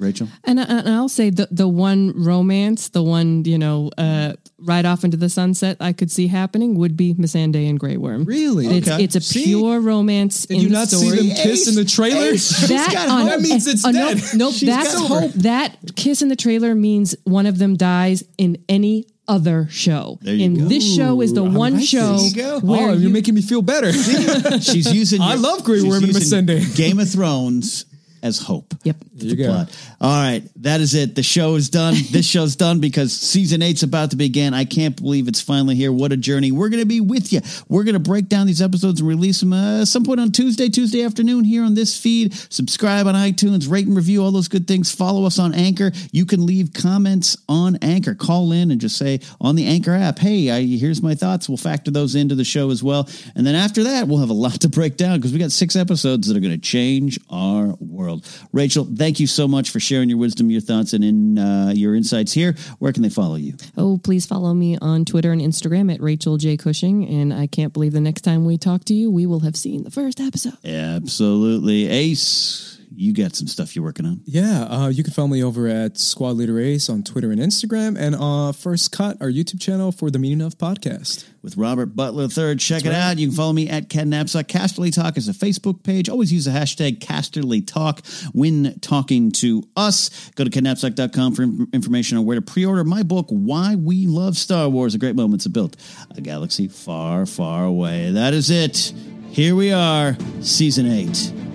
[0.00, 0.28] Rachel.
[0.44, 4.84] And, I- and I'll say the the one romance, the one you know, uh, right
[4.84, 8.24] off into the sunset, I could see happening would be Miss Missandei and Grey Worm.
[8.24, 8.66] Really?
[8.66, 9.04] It's Okay.
[9.04, 9.44] it's a See?
[9.44, 11.18] pure romance Did in you the not story.
[11.18, 12.32] see them kiss in the trailer?
[12.68, 13.30] that, got on- hope.
[13.30, 14.16] That means it's uh, dead.
[14.16, 15.08] Nope, nope She's that's hope.
[15.08, 15.32] hope.
[15.34, 20.18] That kiss in the trailer means one of them dies in any other show.
[20.22, 20.64] There and go.
[20.64, 22.62] this show is the Ooh, one like show this.
[22.62, 23.92] where oh, you, you're making me feel better.
[24.60, 25.20] She's using.
[25.20, 26.74] I love Grey she's Worm and using Missandei.
[26.76, 27.84] Game of Thrones
[28.22, 28.74] as hope.
[28.84, 28.96] Yep.
[29.14, 29.48] There you the go.
[29.48, 29.86] plot.
[30.00, 31.14] All right, that is it.
[31.14, 31.94] The show is done.
[32.10, 34.54] this show's done because season eight's about to begin.
[34.54, 35.92] I can't believe it's finally here.
[35.92, 36.52] What a journey!
[36.52, 37.40] We're going to be with you.
[37.68, 40.68] We're going to break down these episodes and release them uh, some point on Tuesday,
[40.68, 42.34] Tuesday afternoon here on this feed.
[42.34, 44.92] Subscribe on iTunes, rate and review all those good things.
[44.94, 45.92] Follow us on Anchor.
[46.12, 48.14] You can leave comments on Anchor.
[48.14, 51.56] Call in and just say on the Anchor app, "Hey, I, here's my thoughts." We'll
[51.56, 53.08] factor those into the show as well.
[53.34, 55.76] And then after that, we'll have a lot to break down because we got six
[55.76, 58.09] episodes that are going to change our world.
[58.52, 61.94] Rachel, thank you so much for sharing your wisdom, your thoughts, and in uh, your
[61.94, 62.54] insights here.
[62.78, 63.54] Where can they follow you?
[63.76, 66.56] Oh, please follow me on Twitter and Instagram at Rachel J.
[66.56, 67.06] Cushing.
[67.06, 69.84] And I can't believe the next time we talk to you, we will have seen
[69.84, 70.58] the first episode.
[70.64, 72.79] Absolutely, Ace.
[73.00, 74.20] You got some stuff you're working on.
[74.26, 77.98] Yeah, uh, you can follow me over at Squad Leader Ace on Twitter and Instagram,
[77.98, 81.24] and uh, First Cut, our YouTube channel for the Meaning of podcast.
[81.40, 82.56] with Robert Butler III.
[82.56, 83.16] Check it out.
[83.16, 84.44] You can follow me at Ken Napzok.
[84.44, 86.10] Casterly Talk is a Facebook page.
[86.10, 88.04] Always use the hashtag Casterly Talk
[88.34, 90.30] when talking to us.
[90.34, 94.68] Go to KenNapzok.com for information on where to pre-order my book, Why We Love Star
[94.68, 95.74] Wars, A Great Moments That Built
[96.14, 98.10] a Galaxy Far, Far Away.
[98.10, 98.92] That is it.
[99.32, 100.16] Here we are.
[100.40, 101.08] Season 8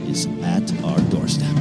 [0.08, 1.54] is at our doorstep.